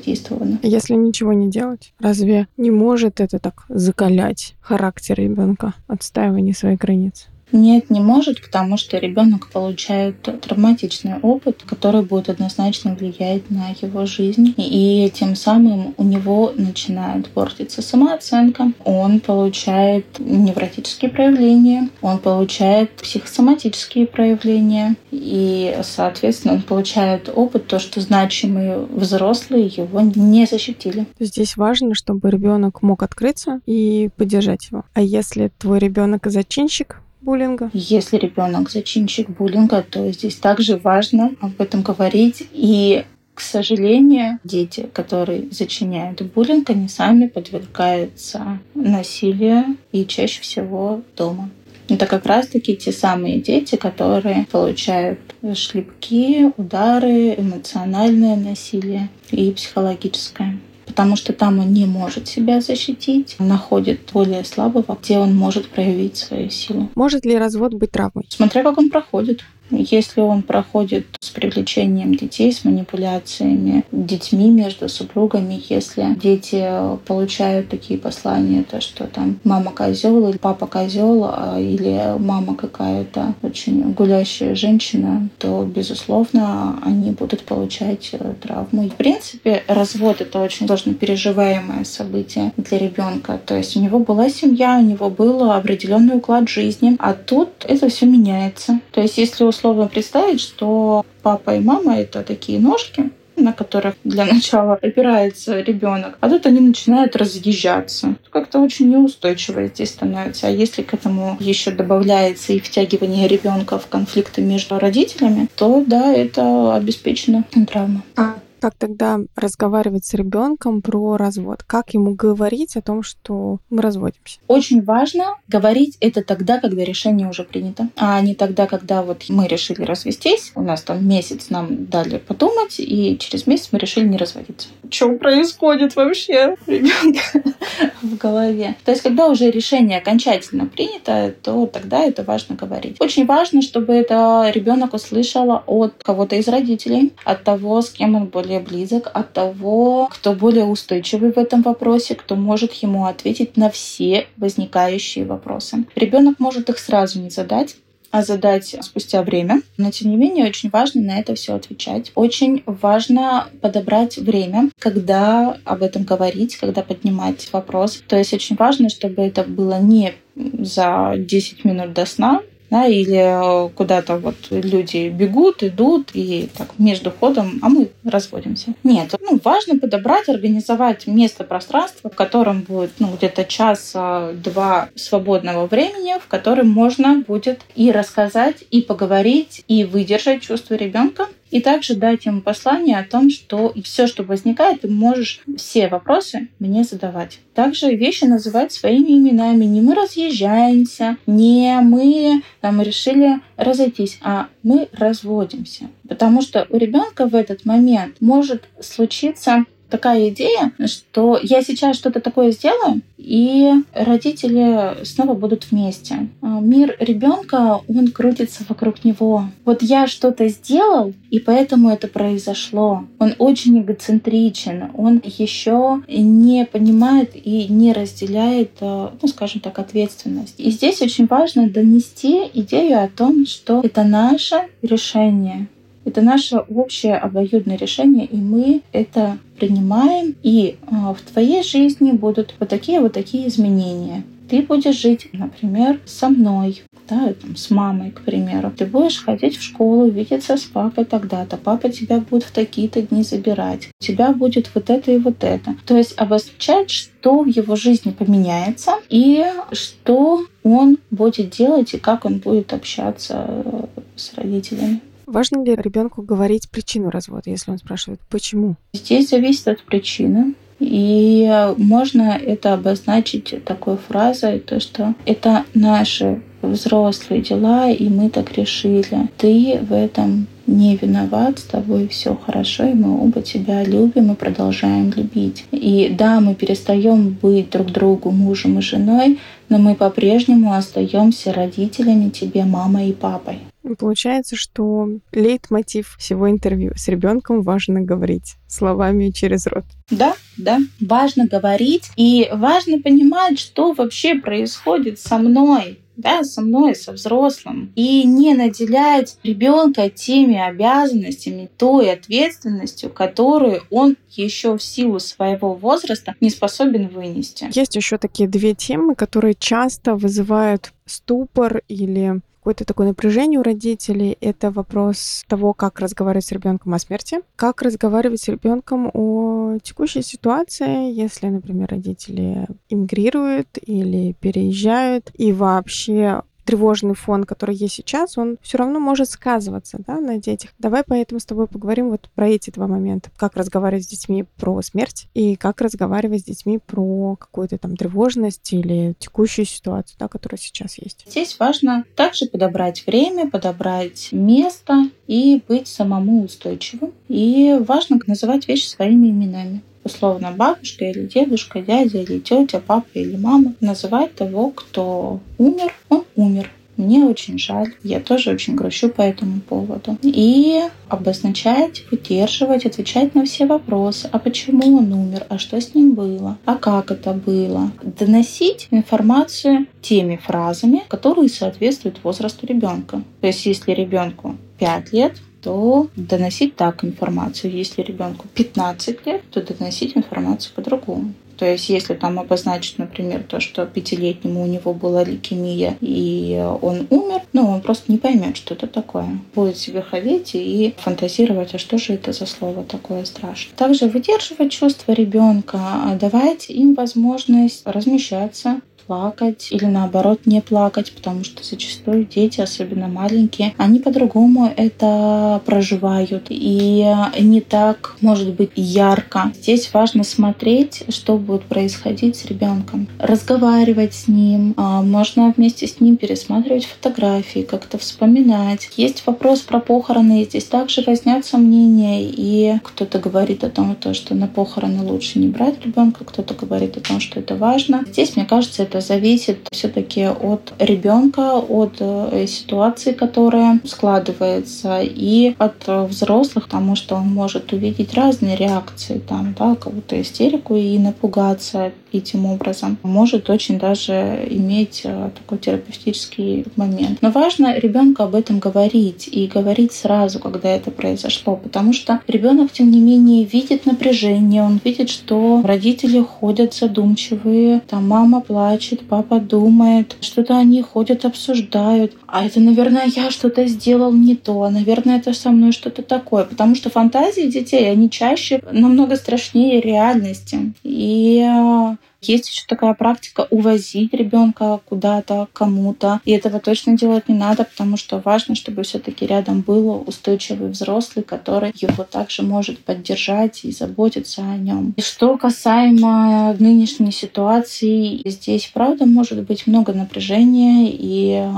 Если 0.62 0.94
ничего 0.94 1.32
не 1.32 1.50
делать, 1.50 1.92
разве 1.98 2.46
не 2.56 2.70
может 2.70 3.20
это 3.20 3.38
так 3.38 3.64
закалять 3.68 4.54
характер 4.60 5.16
ребенка, 5.18 5.74
отстаивание 5.86 6.54
своих 6.54 6.78
границ? 6.78 7.28
Нет, 7.52 7.90
не 7.90 8.00
может, 8.00 8.42
потому 8.42 8.76
что 8.76 8.98
ребенок 8.98 9.48
получает 9.48 10.20
травматичный 10.40 11.18
опыт, 11.20 11.62
который 11.66 12.02
будет 12.02 12.28
однозначно 12.28 12.94
влиять 12.94 13.50
на 13.50 13.70
его 13.80 14.06
жизнь. 14.06 14.54
И 14.56 15.10
тем 15.14 15.34
самым 15.34 15.94
у 15.96 16.04
него 16.04 16.52
начинает 16.56 17.28
портиться 17.28 17.82
самооценка. 17.82 18.72
Он 18.84 19.20
получает 19.20 20.18
невротические 20.18 21.10
проявления, 21.10 21.88
он 22.02 22.18
получает 22.18 22.92
психосоматические 22.92 24.06
проявления. 24.06 24.96
И, 25.10 25.76
соответственно, 25.82 26.54
он 26.54 26.62
получает 26.62 27.30
опыт, 27.34 27.66
то, 27.66 27.78
что 27.78 28.00
значимые 28.00 28.78
взрослые 28.78 29.66
его 29.66 30.00
не 30.00 30.46
защитили. 30.46 31.06
Здесь 31.18 31.56
важно, 31.56 31.94
чтобы 31.94 32.30
ребенок 32.30 32.82
мог 32.82 33.02
открыться 33.02 33.60
и 33.66 34.10
поддержать 34.16 34.68
его. 34.70 34.84
А 34.94 35.00
если 35.02 35.50
твой 35.58 35.78
ребенок 35.78 36.26
зачинщик, 36.26 37.00
буллинга? 37.20 37.70
Если 37.72 38.16
ребенок 38.16 38.70
зачинщик 38.70 39.28
буллинга, 39.30 39.82
то 39.82 40.10
здесь 40.12 40.36
также 40.36 40.76
важно 40.76 41.32
об 41.40 41.60
этом 41.60 41.82
говорить. 41.82 42.48
И, 42.52 43.04
к 43.34 43.40
сожалению, 43.40 44.38
дети, 44.44 44.88
которые 44.92 45.48
зачиняют 45.50 46.22
буллинг, 46.22 46.70
они 46.70 46.88
сами 46.88 47.26
подвергаются 47.26 48.58
насилию 48.74 49.76
и 49.92 50.04
чаще 50.04 50.40
всего 50.42 51.02
дома. 51.16 51.50
Это 51.88 52.06
как 52.06 52.24
раз-таки 52.26 52.76
те 52.76 52.92
самые 52.92 53.40
дети, 53.40 53.74
которые 53.74 54.46
получают 54.52 55.18
шлепки, 55.54 56.52
удары, 56.56 57.34
эмоциональное 57.36 58.36
насилие 58.36 59.08
и 59.32 59.50
психологическое 59.50 60.60
потому 60.90 61.14
что 61.14 61.32
там 61.32 61.60
он 61.60 61.72
не 61.72 61.86
может 61.86 62.26
себя 62.26 62.60
защитить, 62.60 63.36
находит 63.38 64.10
более 64.12 64.44
слабого, 64.44 64.98
где 65.00 65.18
он 65.18 65.36
может 65.36 65.68
проявить 65.68 66.16
свою 66.16 66.50
силу. 66.50 66.90
Может 66.96 67.24
ли 67.24 67.38
развод 67.38 67.74
быть 67.74 67.92
травмой? 67.92 68.26
Смотря 68.28 68.64
как 68.64 68.76
он 68.76 68.90
проходит. 68.90 69.44
Если 69.70 70.20
он 70.20 70.42
проходит 70.42 71.06
с 71.20 71.30
привлечением 71.30 72.14
детей, 72.14 72.52
с 72.52 72.64
манипуляциями 72.64 73.84
детьми 73.92 74.50
между 74.50 74.88
супругами, 74.88 75.62
если 75.68 76.14
дети 76.14 76.66
получают 77.06 77.68
такие 77.68 77.98
послания, 77.98 78.64
то 78.68 78.80
что 78.80 79.06
там 79.06 79.38
мама 79.44 79.70
козел 79.70 80.28
или 80.28 80.38
папа 80.38 80.66
козел, 80.66 81.24
а, 81.24 81.58
или 81.58 82.18
мама 82.18 82.54
какая-то 82.54 83.34
очень 83.42 83.92
гулящая 83.92 84.54
женщина, 84.54 85.28
то 85.38 85.64
безусловно 85.64 86.80
они 86.84 87.10
будут 87.12 87.42
получать 87.42 88.10
э, 88.12 88.34
травму. 88.40 88.88
В 88.88 88.94
принципе, 88.94 89.62
развод 89.66 90.20
это 90.20 90.40
очень 90.40 90.66
сложно 90.66 90.94
переживаемое 90.94 91.84
событие 91.84 92.52
для 92.56 92.78
ребенка. 92.78 93.40
То 93.44 93.56
есть 93.56 93.76
у 93.76 93.80
него 93.80 93.98
была 93.98 94.28
семья, 94.28 94.78
у 94.78 94.82
него 94.82 95.10
был 95.10 95.50
определенный 95.50 96.16
уклад 96.16 96.48
жизни, 96.48 96.96
а 96.98 97.14
тут 97.14 97.48
это 97.66 97.88
все 97.88 98.06
меняется. 98.06 98.80
То 98.92 99.00
есть 99.00 99.18
если 99.18 99.44
условно 99.44 99.59
представить, 99.88 100.40
что 100.40 101.04
папа 101.22 101.56
и 101.56 101.60
мама 101.60 101.98
это 101.98 102.22
такие 102.22 102.58
ножки, 102.60 103.10
на 103.36 103.52
которых 103.52 103.94
для 104.04 104.24
начала 104.26 104.74
опирается 104.74 105.60
ребенок, 105.60 106.18
а 106.20 106.28
тут 106.28 106.46
они 106.46 106.60
начинают 106.60 107.16
разъезжаться. 107.16 108.16
Как-то 108.30 108.60
очень 108.60 108.90
неустойчиво 108.90 109.66
здесь 109.66 109.90
становится. 109.90 110.46
А 110.46 110.50
если 110.50 110.82
к 110.82 110.94
этому 110.94 111.36
еще 111.40 111.70
добавляется 111.70 112.52
и 112.52 112.60
втягивание 112.60 113.28
ребенка 113.28 113.78
в 113.78 113.86
конфликты 113.86 114.42
между 114.42 114.78
родителями, 114.78 115.48
то 115.56 115.82
да, 115.86 116.12
это 116.12 116.74
обеспечена 116.74 117.44
травма. 117.66 118.02
А 118.16 118.34
как 118.60 118.74
тогда 118.74 119.18
разговаривать 119.36 120.04
с 120.04 120.14
ребенком 120.14 120.82
про 120.82 121.16
развод? 121.16 121.62
Как 121.66 121.94
ему 121.94 122.14
говорить 122.14 122.76
о 122.76 122.82
том, 122.82 123.02
что 123.02 123.58
мы 123.70 123.82
разводимся? 123.82 124.38
Очень 124.46 124.82
важно 124.82 125.36
говорить 125.48 125.96
это 126.00 126.22
тогда, 126.22 126.58
когда 126.58 126.84
решение 126.84 127.28
уже 127.28 127.44
принято, 127.44 127.88
а 127.96 128.20
не 128.20 128.34
тогда, 128.34 128.66
когда 128.66 129.02
вот 129.02 129.24
мы 129.28 129.46
решили 129.48 129.82
развестись, 129.82 130.52
у 130.54 130.62
нас 130.62 130.82
там 130.82 131.06
месяц 131.06 131.50
нам 131.50 131.86
дали 131.86 132.18
подумать, 132.18 132.76
и 132.78 133.16
через 133.18 133.46
месяц 133.46 133.68
мы 133.72 133.78
решили 133.78 134.06
не 134.06 134.16
разводиться. 134.16 134.68
Что 134.90 135.12
происходит 135.14 135.96
вообще, 135.96 136.56
ребенка 136.66 137.20
в 138.02 138.16
голове? 138.16 138.76
То 138.84 138.92
есть, 138.92 139.02
когда 139.02 139.28
уже 139.28 139.50
решение 139.50 139.98
окончательно 139.98 140.66
принято, 140.66 141.34
то 141.42 141.66
тогда 141.66 142.00
это 142.00 142.22
важно 142.22 142.56
говорить. 142.56 142.96
Очень 143.00 143.26
важно, 143.26 143.62
чтобы 143.62 143.92
это 143.94 144.50
ребенок 144.54 144.94
услышал 144.94 145.62
от 145.66 145.94
кого-то 146.02 146.36
из 146.36 146.48
родителей, 146.48 147.12
от 147.24 147.44
того, 147.44 147.80
с 147.80 147.90
кем 147.90 148.14
он 148.14 148.26
более 148.26 148.49
более 148.50 148.60
близок 148.60 149.10
от 149.14 149.32
того, 149.32 150.08
кто 150.10 150.32
более 150.32 150.64
устойчивый 150.64 151.32
в 151.32 151.38
этом 151.38 151.62
вопросе, 151.62 152.16
кто 152.16 152.34
может 152.34 152.72
ему 152.74 153.06
ответить 153.06 153.56
на 153.56 153.70
все 153.70 154.26
возникающие 154.36 155.24
вопросы. 155.24 155.84
Ребенок 155.94 156.40
может 156.40 156.68
их 156.68 156.78
сразу 156.78 157.20
не 157.20 157.30
задать, 157.30 157.76
а 158.10 158.22
задать 158.22 158.74
спустя 158.80 159.22
время. 159.22 159.62
Но, 159.76 159.92
тем 159.92 160.10
не 160.10 160.16
менее, 160.16 160.46
очень 160.46 160.68
важно 160.68 161.00
на 161.00 161.20
это 161.20 161.36
все 161.36 161.54
отвечать. 161.54 162.10
Очень 162.16 162.64
важно 162.66 163.46
подобрать 163.60 164.18
время, 164.18 164.70
когда 164.80 165.56
об 165.64 165.84
этом 165.84 166.02
говорить, 166.02 166.56
когда 166.56 166.82
поднимать 166.82 167.48
вопрос. 167.52 168.02
То 168.08 168.16
есть 168.16 168.34
очень 168.34 168.56
важно, 168.56 168.88
чтобы 168.88 169.22
это 169.22 169.44
было 169.44 169.78
не 169.78 170.14
за 170.34 171.14
10 171.16 171.64
минут 171.64 171.92
до 171.92 172.04
сна, 172.04 172.40
да, 172.70 172.86
или 172.86 173.70
куда-то 173.74 174.16
вот 174.16 174.36
люди 174.50 175.08
бегут, 175.08 175.62
идут, 175.62 176.10
и 176.14 176.48
так 176.56 176.78
между 176.78 177.10
ходом, 177.10 177.58
а 177.62 177.68
мы 177.68 177.90
разводимся. 178.04 178.74
Нет, 178.84 179.14
ну, 179.20 179.38
важно 179.42 179.78
подобрать, 179.78 180.28
организовать 180.28 181.06
место, 181.06 181.44
пространство, 181.44 182.10
в 182.10 182.14
котором 182.14 182.62
будет 182.62 182.92
ну, 182.98 183.08
где-то 183.16 183.44
час-два 183.44 184.88
свободного 184.94 185.66
времени, 185.66 186.18
в 186.18 186.28
котором 186.28 186.68
можно 186.68 187.22
будет 187.26 187.60
и 187.74 187.90
рассказать, 187.90 188.64
и 188.70 188.82
поговорить, 188.82 189.64
и 189.68 189.84
выдержать 189.84 190.42
чувство 190.42 190.74
ребенка, 190.74 191.28
и 191.50 191.60
также 191.60 191.94
дать 191.94 192.26
ему 192.26 192.40
послание 192.40 192.98
о 192.98 193.04
том, 193.04 193.30
что 193.30 193.72
все, 193.84 194.06
что 194.06 194.22
возникает, 194.22 194.82
ты 194.82 194.88
можешь 194.88 195.40
все 195.56 195.88
вопросы 195.88 196.48
мне 196.58 196.84
задавать. 196.84 197.40
Также 197.54 197.94
вещи 197.94 198.24
называть 198.24 198.72
своими 198.72 199.12
именами. 199.12 199.64
Не 199.64 199.80
мы 199.80 199.94
разъезжаемся, 199.94 201.16
не 201.26 201.78
мы 201.82 202.42
там 202.60 202.80
решили 202.80 203.40
разойтись, 203.56 204.18
а 204.22 204.48
мы 204.62 204.88
разводимся. 204.92 205.90
Потому 206.08 206.42
что 206.42 206.66
у 206.70 206.76
ребенка 206.76 207.26
в 207.26 207.34
этот 207.34 207.64
момент 207.64 208.16
может 208.20 208.64
случиться 208.80 209.64
такая 209.90 210.30
идея, 210.30 210.72
что 210.86 211.38
я 211.42 211.62
сейчас 211.62 211.96
что-то 211.96 212.20
такое 212.20 212.52
сделаю, 212.52 213.02
и 213.18 213.72
родители 213.92 215.04
снова 215.04 215.34
будут 215.34 215.70
вместе. 215.70 216.28
А 216.40 216.60
мир 216.60 216.96
ребенка, 216.98 217.80
он 217.86 218.08
крутится 218.08 218.64
вокруг 218.68 219.04
него. 219.04 219.44
Вот 219.64 219.82
я 219.82 220.06
что-то 220.06 220.48
сделал, 220.48 221.12
и 221.30 221.38
поэтому 221.38 221.90
это 221.90 222.08
произошло. 222.08 223.04
Он 223.18 223.34
очень 223.38 223.80
эгоцентричен, 223.80 224.90
он 224.96 225.22
еще 225.24 226.02
не 226.08 226.64
понимает 226.64 227.32
и 227.34 227.66
не 227.68 227.92
разделяет, 227.92 228.70
э, 228.80 229.08
ну, 229.20 229.28
скажем 229.28 229.60
так, 229.60 229.78
ответственность. 229.78 230.54
И 230.58 230.70
здесь 230.70 231.02
очень 231.02 231.26
важно 231.26 231.68
донести 231.68 232.50
идею 232.54 233.02
о 233.02 233.08
том, 233.08 233.46
что 233.46 233.80
это 233.82 234.02
наше 234.02 234.56
решение. 234.82 235.68
Это 236.04 236.22
наше 236.22 236.58
общее 236.58 237.16
обоюдное 237.16 237.76
решение, 237.76 238.26
и 238.26 238.36
мы 238.36 238.82
это 238.92 239.38
принимаем. 239.58 240.34
И 240.42 240.76
а, 240.90 241.14
в 241.14 241.20
твоей 241.20 241.62
жизни 241.62 242.12
будут 242.12 242.54
вот 242.58 242.68
такие 242.68 243.00
вот 243.00 243.12
такие 243.12 243.48
изменения. 243.48 244.24
Ты 244.48 244.62
будешь 244.62 244.96
жить, 244.96 245.28
например, 245.32 246.00
со 246.06 246.28
мной, 246.28 246.82
да, 247.08 247.32
там, 247.34 247.54
с 247.54 247.70
мамой, 247.70 248.10
к 248.10 248.22
примеру. 248.22 248.72
Ты 248.76 248.84
будешь 248.84 249.22
ходить 249.22 249.56
в 249.56 249.62
школу, 249.62 250.08
видеться 250.08 250.56
с 250.56 250.64
папой 250.64 251.04
тогда-то. 251.04 251.56
Папа 251.56 251.88
тебя 251.88 252.18
будет 252.18 252.42
в 252.42 252.50
такие-то 252.50 253.00
дни 253.00 253.22
забирать. 253.22 253.90
У 254.00 254.04
тебя 254.04 254.32
будет 254.32 254.68
вот 254.74 254.90
это 254.90 255.12
и 255.12 255.18
вот 255.18 255.44
это. 255.44 255.76
То 255.86 255.96
есть 255.96 256.14
обозначать, 256.16 256.90
что 256.90 257.42
в 257.42 257.46
его 257.46 257.76
жизни 257.76 258.10
поменяется 258.10 258.94
и 259.08 259.44
что 259.70 260.44
он 260.64 260.98
будет 261.12 261.50
делать 261.50 261.94
и 261.94 261.98
как 261.98 262.24
он 262.24 262.38
будет 262.38 262.72
общаться 262.72 263.88
с 264.16 264.34
родителями. 264.34 265.00
Важно 265.30 265.62
ли 265.62 265.76
ребенку 265.76 266.22
говорить 266.22 266.68
причину 266.68 267.08
развода, 267.08 267.50
если 267.50 267.70
он 267.70 267.78
спрашивает, 267.78 268.18
почему? 268.28 268.74
Здесь 268.92 269.28
зависит 269.28 269.68
от 269.68 269.80
причины. 269.84 270.54
И 270.80 271.48
можно 271.76 272.36
это 272.36 272.74
обозначить 272.74 273.54
такой 273.64 273.96
фразой, 273.96 274.58
то 274.58 274.80
что 274.80 275.14
это 275.26 275.64
наши 275.72 276.42
взрослые 276.62 277.42
дела, 277.42 277.90
и 277.90 278.08
мы 278.08 278.28
так 278.28 278.52
решили. 278.58 279.28
Ты 279.36 279.78
в 279.82 279.92
этом 279.92 280.48
не 280.66 280.96
виноват, 280.96 281.60
с 281.60 281.62
тобой 281.62 282.08
все 282.08 282.34
хорошо, 282.34 282.86
и 282.86 282.94
мы 282.94 283.22
оба 283.22 283.40
тебя 283.40 283.84
любим 283.84 284.32
и 284.32 284.34
продолжаем 284.34 285.12
любить. 285.14 285.64
И 285.70 286.12
да, 286.18 286.40
мы 286.40 286.56
перестаем 286.56 287.38
быть 287.40 287.70
друг 287.70 287.92
другу 287.92 288.32
мужем 288.32 288.80
и 288.80 288.82
женой, 288.82 289.38
но 289.68 289.78
мы 289.78 289.94
по-прежнему 289.94 290.72
остаемся 290.72 291.52
родителями 291.52 292.30
тебе, 292.30 292.64
мамой 292.64 293.10
и 293.10 293.12
папой. 293.12 293.58
Получается, 293.98 294.56
что 294.56 295.08
лейтмотив 295.32 296.16
всего 296.18 296.50
интервью 296.50 296.92
с 296.96 297.08
ребенком 297.08 297.62
важно 297.62 298.00
говорить 298.00 298.56
словами 298.68 299.30
через 299.30 299.66
рот. 299.66 299.84
Да, 300.10 300.34
да, 300.56 300.78
важно 301.00 301.46
говорить 301.46 302.10
и 302.16 302.48
важно 302.52 303.00
понимать, 303.00 303.58
что 303.58 303.92
вообще 303.92 304.34
происходит 304.34 305.18
со 305.18 305.38
мной 305.38 305.98
да, 306.20 306.44
со 306.44 306.60
мной, 306.60 306.94
со 306.94 307.12
взрослым, 307.12 307.92
и 307.96 308.24
не 308.24 308.54
наделять 308.54 309.38
ребенка 309.42 310.10
теми 310.10 310.58
обязанностями, 310.58 311.70
той 311.78 312.12
ответственностью, 312.12 313.10
которую 313.10 313.82
он 313.90 314.16
еще 314.30 314.76
в 314.76 314.82
силу 314.82 315.18
своего 315.18 315.74
возраста 315.74 316.34
не 316.40 316.50
способен 316.50 317.08
вынести. 317.08 317.68
Есть 317.72 317.96
еще 317.96 318.18
такие 318.18 318.48
две 318.48 318.74
темы, 318.74 319.14
которые 319.14 319.54
часто 319.58 320.14
вызывают 320.14 320.92
ступор 321.06 321.82
или 321.88 322.40
какое-то 322.60 322.84
такое 322.84 323.08
напряжение 323.08 323.58
у 323.58 323.62
родителей. 323.62 324.36
Это 324.40 324.70
вопрос 324.70 325.44
того, 325.48 325.72
как 325.72 325.98
разговаривать 325.98 326.44
с 326.44 326.52
ребенком 326.52 326.94
о 326.94 326.98
смерти, 326.98 327.40
как 327.56 327.82
разговаривать 327.82 328.42
с 328.42 328.48
ребенком 328.48 329.10
о 329.12 329.78
текущей 329.82 330.22
ситуации, 330.22 331.12
если, 331.12 331.48
например, 331.48 331.88
родители 331.90 332.66
иммигрируют 332.88 333.78
или 333.84 334.34
переезжают, 334.40 335.30
и 335.34 335.52
вообще 335.52 336.42
тревожный 336.64 337.14
фон, 337.14 337.44
который 337.44 337.74
есть 337.74 337.94
сейчас, 337.94 338.38
он 338.38 338.58
все 338.62 338.78
равно 338.78 339.00
может 339.00 339.30
сказываться 339.30 339.98
да, 340.06 340.20
на 340.20 340.38
детях. 340.38 340.70
Давай 340.78 341.02
поэтому 341.06 341.40
с 341.40 341.44
тобой 341.44 341.66
поговорим 341.66 342.10
вот 342.10 342.28
про 342.34 342.48
эти 342.48 342.70
два 342.70 342.86
момента. 342.86 343.30
Как 343.36 343.56
разговаривать 343.56 344.04
с 344.04 344.08
детьми 344.08 344.44
про 344.56 344.80
смерть 344.82 345.28
и 345.34 345.56
как 345.56 345.80
разговаривать 345.80 346.42
с 346.42 346.44
детьми 346.44 346.78
про 346.78 347.36
какую-то 347.36 347.78
там 347.78 347.96
тревожность 347.96 348.72
или 348.72 349.14
текущую 349.18 349.66
ситуацию, 349.66 350.16
да, 350.18 350.28
которая 350.28 350.58
сейчас 350.58 350.98
есть. 350.98 351.24
Здесь 351.26 351.58
важно 351.58 352.04
также 352.16 352.46
подобрать 352.46 353.06
время, 353.06 353.50
подобрать 353.50 354.28
место 354.32 355.10
и 355.26 355.62
быть 355.68 355.88
самому 355.88 356.44
устойчивым. 356.44 357.12
И 357.28 357.78
важно 357.86 358.18
называть 358.26 358.68
вещи 358.68 358.86
своими 358.86 359.28
именами 359.28 359.82
условно 360.04 360.52
бабушка 360.56 361.04
или 361.04 361.26
дедушка, 361.26 361.80
дядя 361.80 362.18
или 362.18 362.38
тетя, 362.38 362.80
папа 362.84 363.08
или 363.14 363.36
мама, 363.36 363.74
называть 363.80 364.34
того, 364.34 364.70
кто 364.70 365.40
умер, 365.58 365.92
он 366.08 366.24
умер. 366.36 366.70
Мне 367.00 367.24
очень 367.24 367.58
жаль, 367.58 367.94
я 368.02 368.20
тоже 368.20 368.50
очень 368.50 368.74
грущу 368.74 369.08
по 369.08 369.22
этому 369.22 369.60
поводу. 369.60 370.18
И 370.22 370.82
обозначать, 371.08 372.04
выдерживать, 372.10 372.84
отвечать 372.84 373.34
на 373.34 373.46
все 373.46 373.64
вопросы. 373.64 374.28
А 374.30 374.38
почему 374.38 374.98
он 374.98 375.10
умер? 375.10 375.46
А 375.48 375.56
что 375.56 375.80
с 375.80 375.94
ним 375.94 376.12
было? 376.12 376.58
А 376.66 376.74
как 376.74 377.10
это 377.10 377.32
было? 377.32 377.90
Доносить 378.02 378.88
информацию 378.90 379.86
теми 380.02 380.36
фразами, 380.36 381.02
которые 381.08 381.48
соответствуют 381.48 382.22
возрасту 382.22 382.66
ребенка. 382.66 383.22
То 383.40 383.46
есть, 383.46 383.64
если 383.64 383.92
ребенку 383.92 384.56
5 384.78 385.12
лет, 385.14 385.36
то 385.62 386.08
доносить 386.16 386.76
так 386.76 387.04
информацию. 387.04 387.72
Если 387.72 388.02
ребенку 388.02 388.46
15 388.54 389.26
лет, 389.26 389.42
то 389.50 389.62
доносить 389.62 390.16
информацию 390.16 390.74
по-другому. 390.74 391.34
То 391.60 391.66
есть, 391.66 391.90
если 391.90 392.14
там 392.14 392.38
обозначить, 392.38 392.98
например, 392.98 393.42
то, 393.42 393.60
что 393.60 393.84
пятилетнему 393.84 394.62
у 394.62 394.66
него 394.66 394.94
была 394.94 395.24
лейкемия 395.24 395.98
и 396.00 396.58
он 396.80 397.06
умер, 397.10 397.42
ну, 397.52 397.68
он 397.68 397.82
просто 397.82 398.10
не 398.10 398.16
поймет, 398.16 398.56
что 398.56 398.72
это 398.72 398.86
такое. 398.86 399.26
Будет 399.54 399.76
себе 399.76 400.00
ходить 400.00 400.52
и 400.54 400.94
фантазировать, 400.96 401.74
а 401.74 401.78
что 401.78 401.98
же 401.98 402.14
это 402.14 402.32
за 402.32 402.46
слово 402.46 402.82
такое 402.84 403.26
страшное. 403.26 403.76
Также 403.76 404.06
выдерживать 404.06 404.72
чувства 404.72 405.12
ребенка, 405.12 405.78
давать 406.18 406.70
им 406.70 406.94
возможность 406.94 407.82
размещаться 407.84 408.80
плакать 409.10 409.72
или 409.72 409.86
наоборот 409.86 410.42
не 410.46 410.60
плакать, 410.60 411.10
потому 411.10 411.42
что 411.42 411.64
зачастую 411.64 412.24
дети, 412.24 412.60
особенно 412.60 413.08
маленькие, 413.08 413.74
они 413.76 413.98
по-другому 413.98 414.72
это 414.76 415.60
проживают 415.66 416.46
и 416.48 417.12
не 417.40 417.60
так, 417.60 418.16
может 418.20 418.54
быть, 418.54 418.70
ярко. 418.76 419.50
Здесь 419.60 419.92
важно 419.92 420.22
смотреть, 420.22 421.02
что 421.08 421.38
будет 421.38 421.64
происходить 421.64 422.36
с 422.36 422.44
ребенком, 422.44 423.08
разговаривать 423.18 424.14
с 424.14 424.28
ним, 424.28 424.74
а, 424.76 425.02
можно 425.02 425.52
вместе 425.56 425.88
с 425.88 425.98
ним 425.98 426.16
пересматривать 426.16 426.84
фотографии, 426.84 427.66
как-то 427.68 427.98
вспоминать. 427.98 428.90
Есть 428.96 429.26
вопрос 429.26 429.58
про 429.62 429.80
похороны, 429.80 430.44
здесь 430.44 430.66
также 430.66 431.02
разнят 431.02 431.44
сомнения, 431.44 432.22
и 432.22 432.78
кто-то 432.84 433.18
говорит 433.18 433.64
о 433.64 433.70
том, 433.70 433.96
что 434.12 434.36
на 434.36 434.46
похороны 434.46 435.02
лучше 435.02 435.40
не 435.40 435.48
брать 435.48 435.84
ребенка, 435.84 436.24
кто-то 436.24 436.54
говорит 436.54 436.96
о 436.96 437.00
том, 437.00 437.18
что 437.18 437.40
это 437.40 437.56
важно. 437.56 438.04
Здесь, 438.06 438.36
мне 438.36 438.44
кажется, 438.44 438.84
это 438.84 438.99
зависит 439.00 439.58
все-таки 439.72 440.24
от 440.24 440.72
ребенка, 440.78 441.56
от 441.56 441.96
э, 442.00 442.46
ситуации, 442.46 443.12
которая 443.12 443.80
складывается, 443.84 445.00
и 445.02 445.54
от 445.58 445.86
взрослых, 445.86 446.64
потому 446.64 446.96
что 446.96 447.16
он 447.16 447.28
может 447.28 447.72
увидеть 447.72 448.14
разные 448.14 448.56
реакции, 448.56 449.20
там, 449.26 449.54
да, 449.58 449.74
кого-то 449.74 450.20
истерику 450.20 450.74
и 450.76 450.98
напугаться 450.98 451.92
этим 452.12 452.46
образом. 452.46 452.98
Может 453.02 453.50
очень 453.50 453.78
даже 453.78 454.46
иметь 454.50 455.02
э, 455.04 455.30
такой 455.34 455.58
терапевтический 455.58 456.64
момент. 456.76 457.18
Но 457.20 457.30
важно 457.30 457.78
ребенку 457.78 458.22
об 458.22 458.34
этом 458.34 458.58
говорить 458.58 459.28
и 459.30 459.46
говорить 459.46 459.92
сразу, 459.92 460.38
когда 460.38 460.70
это 460.70 460.90
произошло, 460.90 461.56
потому 461.56 461.92
что 461.92 462.20
ребенок, 462.26 462.72
тем 462.72 462.90
не 462.90 463.00
менее, 463.00 463.44
видит 463.44 463.86
напряжение, 463.86 464.62
он 464.62 464.80
видит, 464.84 465.08
что 465.08 465.62
родители 465.64 466.20
ходят 466.20 466.74
задумчивые, 466.74 467.80
там 467.88 468.08
мама 468.08 468.40
плачет, 468.40 468.89
плачет, 468.90 469.08
папа 469.08 469.40
думает, 469.40 470.16
что-то 470.20 470.58
они 470.58 470.82
ходят, 470.82 471.24
обсуждают. 471.24 472.12
А 472.26 472.44
это, 472.44 472.60
наверное, 472.60 473.06
я 473.06 473.30
что-то 473.30 473.66
сделал 473.66 474.12
не 474.12 474.36
то, 474.36 474.62
а, 474.62 474.70
наверное, 474.70 475.18
это 475.18 475.32
со 475.32 475.50
мной 475.50 475.72
что-то 475.72 476.02
такое. 476.02 476.44
Потому 476.44 476.74
что 476.74 476.90
фантазии 476.90 477.48
детей, 477.48 477.90
они 477.90 478.10
чаще 478.10 478.60
намного 478.72 479.16
страшнее 479.16 479.80
реальности. 479.80 480.72
И 480.82 481.40
а, 481.42 481.96
есть 482.20 482.48
еще 482.48 482.64
такая 482.66 482.94
практика 482.94 483.46
увозить 483.50 484.12
ребенка 484.12 484.80
куда-то, 484.88 485.48
кому-то. 485.52 486.20
И 486.24 486.32
этого 486.32 486.60
точно 486.60 486.96
делать 486.96 487.28
не 487.28 487.34
надо, 487.34 487.64
потому 487.64 487.96
что 487.96 488.20
важно, 488.24 488.54
чтобы 488.54 488.82
все-таки 488.82 489.26
рядом 489.26 489.60
был 489.60 490.04
устойчивый 490.06 490.70
взрослый, 490.70 491.24
который 491.24 491.72
его 491.74 492.04
также 492.04 492.42
может 492.42 492.78
поддержать 492.80 493.64
и 493.64 493.72
заботиться 493.72 494.42
о 494.42 494.56
нем. 494.56 494.94
И 494.96 495.00
что 495.00 495.36
касаемо 495.36 496.54
нынешней 496.58 497.12
ситуации, 497.12 498.20
здесь, 498.28 498.70
правда, 498.72 499.06
может 499.06 499.42
быть 499.42 499.66
много 499.66 499.92
напряжения 499.92 500.90
и 500.90 501.34
э, 501.34 501.50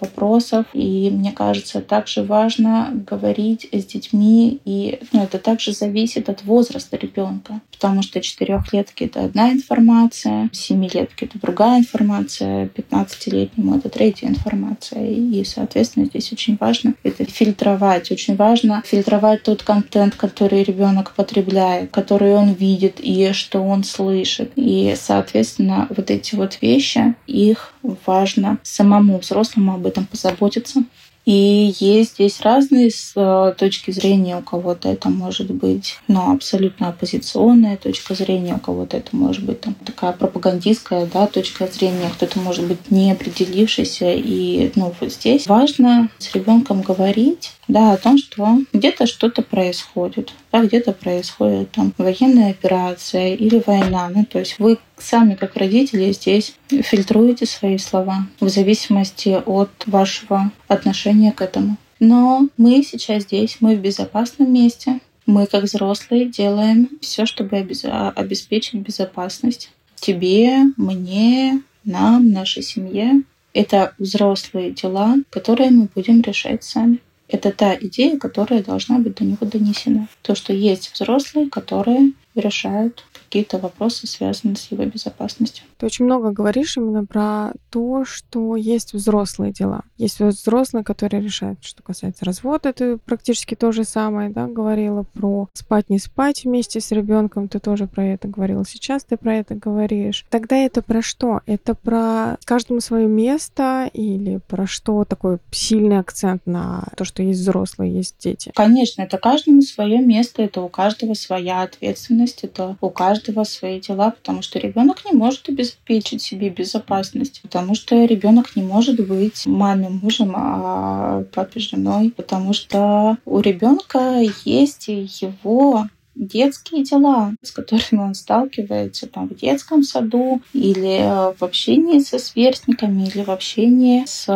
вопросов. 0.00 0.66
И 0.72 1.10
мне 1.10 1.32
кажется, 1.32 1.80
также 1.80 2.22
важно 2.22 2.90
говорить 3.06 3.68
с 3.72 3.84
детьми, 3.84 4.60
и 4.64 5.00
ну, 5.12 5.22
это 5.22 5.38
также 5.38 5.72
зависит 5.72 6.28
от 6.28 6.44
возраста 6.44 6.96
ребенка, 6.96 7.60
потому 7.72 8.02
что 8.02 8.20
четырехлетки 8.20 9.04
это 9.04 9.24
одна 9.24 9.52
информация, 9.52 9.99
информация, 10.00 10.50
7-летки 10.52 11.24
это 11.24 11.38
другая 11.38 11.80
информация, 11.80 12.66
15-летнему 12.66 13.76
это 13.76 13.88
третья 13.88 14.28
информация. 14.28 15.06
И, 15.06 15.44
соответственно, 15.44 16.06
здесь 16.06 16.32
очень 16.32 16.56
важно 16.58 16.94
это 17.02 17.24
фильтровать. 17.24 18.10
Очень 18.10 18.36
важно 18.36 18.82
фильтровать 18.84 19.42
тот 19.42 19.62
контент, 19.62 20.14
который 20.14 20.62
ребенок 20.62 21.12
потребляет, 21.14 21.90
который 21.90 22.34
он 22.34 22.52
видит 22.52 23.00
и 23.00 23.32
что 23.32 23.60
он 23.60 23.84
слышит. 23.84 24.52
И, 24.56 24.94
соответственно, 24.96 25.86
вот 25.90 26.10
эти 26.10 26.34
вот 26.34 26.58
вещи, 26.60 27.14
их 27.26 27.74
важно 28.06 28.58
самому 28.62 29.18
взрослому 29.18 29.74
об 29.74 29.86
этом 29.86 30.06
позаботиться. 30.06 30.84
И 31.30 31.76
есть 31.78 32.14
здесь 32.14 32.40
разные 32.40 32.90
с 32.90 33.12
э, 33.14 33.54
точки 33.56 33.92
зрения. 33.92 34.36
У 34.38 34.42
кого-то 34.42 34.88
это 34.88 35.10
может 35.10 35.48
быть 35.48 36.00
ну, 36.08 36.32
абсолютно 36.32 36.88
оппозиционная 36.88 37.76
точка 37.76 38.16
зрения, 38.16 38.56
у 38.56 38.58
кого-то 38.58 38.96
это 38.96 39.14
может 39.14 39.44
быть 39.44 39.60
там, 39.60 39.76
такая 39.86 40.10
пропагандистская 40.10 41.06
да, 41.06 41.28
точка 41.28 41.68
зрения, 41.68 42.10
кто-то 42.12 42.40
может 42.40 42.66
быть 42.66 42.90
не 42.90 43.12
определившийся. 43.12 44.10
И 44.12 44.72
ну, 44.74 44.92
вот 45.00 45.12
здесь 45.12 45.46
важно 45.46 46.08
с 46.18 46.34
ребенком 46.34 46.82
говорить 46.82 47.52
да, 47.70 47.92
о 47.92 47.96
том, 47.96 48.18
что 48.18 48.58
где-то 48.72 49.06
что-то 49.06 49.42
происходит, 49.42 50.32
да, 50.52 50.64
где-то 50.64 50.92
происходит 50.92 51.70
там 51.70 51.92
военная 51.98 52.50
операция 52.50 53.34
или 53.34 53.62
война. 53.64 54.10
Ну, 54.14 54.24
то 54.24 54.40
есть 54.40 54.58
вы 54.58 54.78
сами, 54.98 55.34
как 55.34 55.56
родители, 55.56 56.12
здесь 56.12 56.54
фильтруете 56.68 57.46
свои 57.46 57.78
слова 57.78 58.26
в 58.40 58.48
зависимости 58.48 59.40
от 59.44 59.70
вашего 59.86 60.52
отношения 60.68 61.32
к 61.32 61.42
этому. 61.42 61.76
Но 62.00 62.48
мы 62.56 62.82
сейчас 62.82 63.24
здесь, 63.24 63.58
мы 63.60 63.76
в 63.76 63.80
безопасном 63.80 64.52
месте. 64.52 65.00
Мы, 65.26 65.46
как 65.46 65.64
взрослые, 65.64 66.26
делаем 66.26 66.88
все, 67.00 67.24
чтобы 67.24 67.56
обеспечить 67.56 68.80
безопасность 68.80 69.70
тебе, 69.94 70.64
мне, 70.76 71.62
нам, 71.84 72.32
нашей 72.32 72.62
семье. 72.62 73.22
Это 73.52 73.94
взрослые 73.98 74.70
дела, 74.72 75.16
которые 75.28 75.70
мы 75.70 75.88
будем 75.94 76.22
решать 76.22 76.64
сами. 76.64 76.98
Это 77.30 77.52
та 77.52 77.74
идея, 77.76 78.18
которая 78.18 78.62
должна 78.62 78.98
быть 78.98 79.16
до 79.16 79.24
него 79.24 79.46
донесена. 79.46 80.08
То, 80.22 80.34
что 80.34 80.52
есть 80.52 80.90
взрослые, 80.92 81.48
которые 81.48 82.12
решают 82.40 83.04
какие-то 83.12 83.58
вопросы, 83.58 84.06
связанные 84.06 84.56
с 84.56 84.70
его 84.72 84.84
безопасностью. 84.84 85.64
Ты 85.78 85.86
очень 85.86 86.04
много 86.04 86.32
говоришь 86.32 86.76
именно 86.76 87.04
про 87.04 87.52
то, 87.70 88.04
что 88.04 88.56
есть 88.56 88.92
взрослые 88.92 89.52
дела. 89.52 89.82
Есть 89.98 90.18
взрослые, 90.20 90.82
которые 90.82 91.22
решают, 91.22 91.62
что 91.62 91.82
касается 91.82 92.24
развода, 92.24 92.72
ты 92.72 92.96
практически 92.96 93.54
то 93.54 93.70
же 93.70 93.84
самое, 93.84 94.30
да, 94.30 94.46
говорила 94.46 95.04
про 95.14 95.48
спать, 95.54 95.88
не 95.90 95.98
спать 95.98 96.44
вместе 96.44 96.80
с 96.80 96.90
ребенком, 96.90 97.48
ты 97.48 97.60
тоже 97.60 97.86
про 97.86 98.04
это 98.04 98.28
говорила. 98.28 98.64
Сейчас 98.66 99.04
ты 99.04 99.16
про 99.16 99.36
это 99.36 99.54
говоришь. 99.54 100.26
Тогда 100.28 100.56
это 100.56 100.82
про 100.82 101.02
что? 101.02 101.40
Это 101.46 101.74
про 101.74 102.36
каждому 102.44 102.80
свое 102.80 103.06
место 103.06 103.88
или 103.92 104.40
про 104.48 104.66
что 104.66 105.04
такой 105.04 105.38
сильный 105.50 105.98
акцент 105.98 106.46
на 106.46 106.84
то, 106.96 107.04
что 107.04 107.22
есть 107.22 107.40
взрослые, 107.40 107.92
есть 107.94 108.16
дети? 108.18 108.52
Конечно, 108.54 109.02
это 109.02 109.18
каждому 109.18 109.62
свое 109.62 109.98
место, 110.00 110.42
это 110.42 110.62
у 110.62 110.68
каждого 110.68 111.14
своя 111.14 111.62
ответственность, 111.62 112.29
это 112.42 112.76
у 112.80 112.90
каждого 112.90 113.44
свои 113.44 113.80
дела, 113.80 114.10
потому 114.10 114.42
что 114.42 114.58
ребенок 114.58 115.04
не 115.04 115.12
может 115.12 115.48
обеспечить 115.48 116.22
себе 116.22 116.48
безопасность, 116.48 117.42
потому 117.42 117.74
что 117.74 118.04
ребенок 118.04 118.56
не 118.56 118.62
может 118.62 119.06
быть 119.06 119.46
мамой 119.46 119.90
мужем, 119.90 120.32
а 120.34 121.24
папой 121.34 121.60
женой, 121.62 122.12
потому 122.16 122.52
что 122.52 123.18
у 123.24 123.40
ребенка 123.40 124.20
есть 124.44 124.88
его 124.88 125.86
детские 126.20 126.84
дела, 126.84 127.34
с 127.42 127.50
которыми 127.50 128.00
он 128.00 128.14
сталкивается 128.14 129.06
там 129.06 129.28
в 129.28 129.34
детском 129.34 129.82
саду 129.82 130.42
или 130.52 131.00
э, 131.00 131.34
в 131.38 131.42
общении 131.42 132.00
со 132.00 132.18
сверстниками 132.18 133.08
или 133.08 133.22
в 133.22 133.30
общении 133.30 134.04
с 134.06 134.26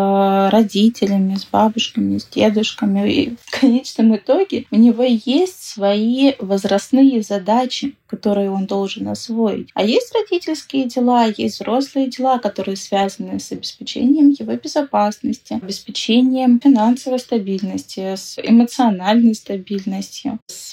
родителями, 0.51 1.37
с 1.37 1.45
бабушками, 1.45 2.19
с 2.19 2.27
дедушками. 2.27 3.13
И 3.13 3.37
в 3.45 3.61
конечном 3.61 4.17
итоге 4.17 4.67
у 4.71 4.77
него 4.77 5.05
есть 5.05 5.63
свои 5.63 6.33
возрастные 6.39 7.23
задачи, 7.23 7.95
которые 8.07 8.51
он 8.51 8.67
должен 8.67 9.09
освоить. 9.09 9.71
А 9.75 9.83
есть 9.85 10.13
родительские 10.15 10.87
дела, 10.87 11.27
есть 11.37 11.57
взрослые 11.57 12.09
дела, 12.09 12.39
которые 12.39 12.77
связаны 12.77 13.41
с 13.41 13.51
обеспечением 13.53 14.31
его 14.31 14.55
безопасности, 14.55 15.55
обеспечением 15.55 16.61
финансовой 16.61 17.19
стабильности, 17.19 18.15
с 18.15 18.39
эмоциональной 18.39 19.35
стабильностью, 19.35 20.39
с 20.47 20.73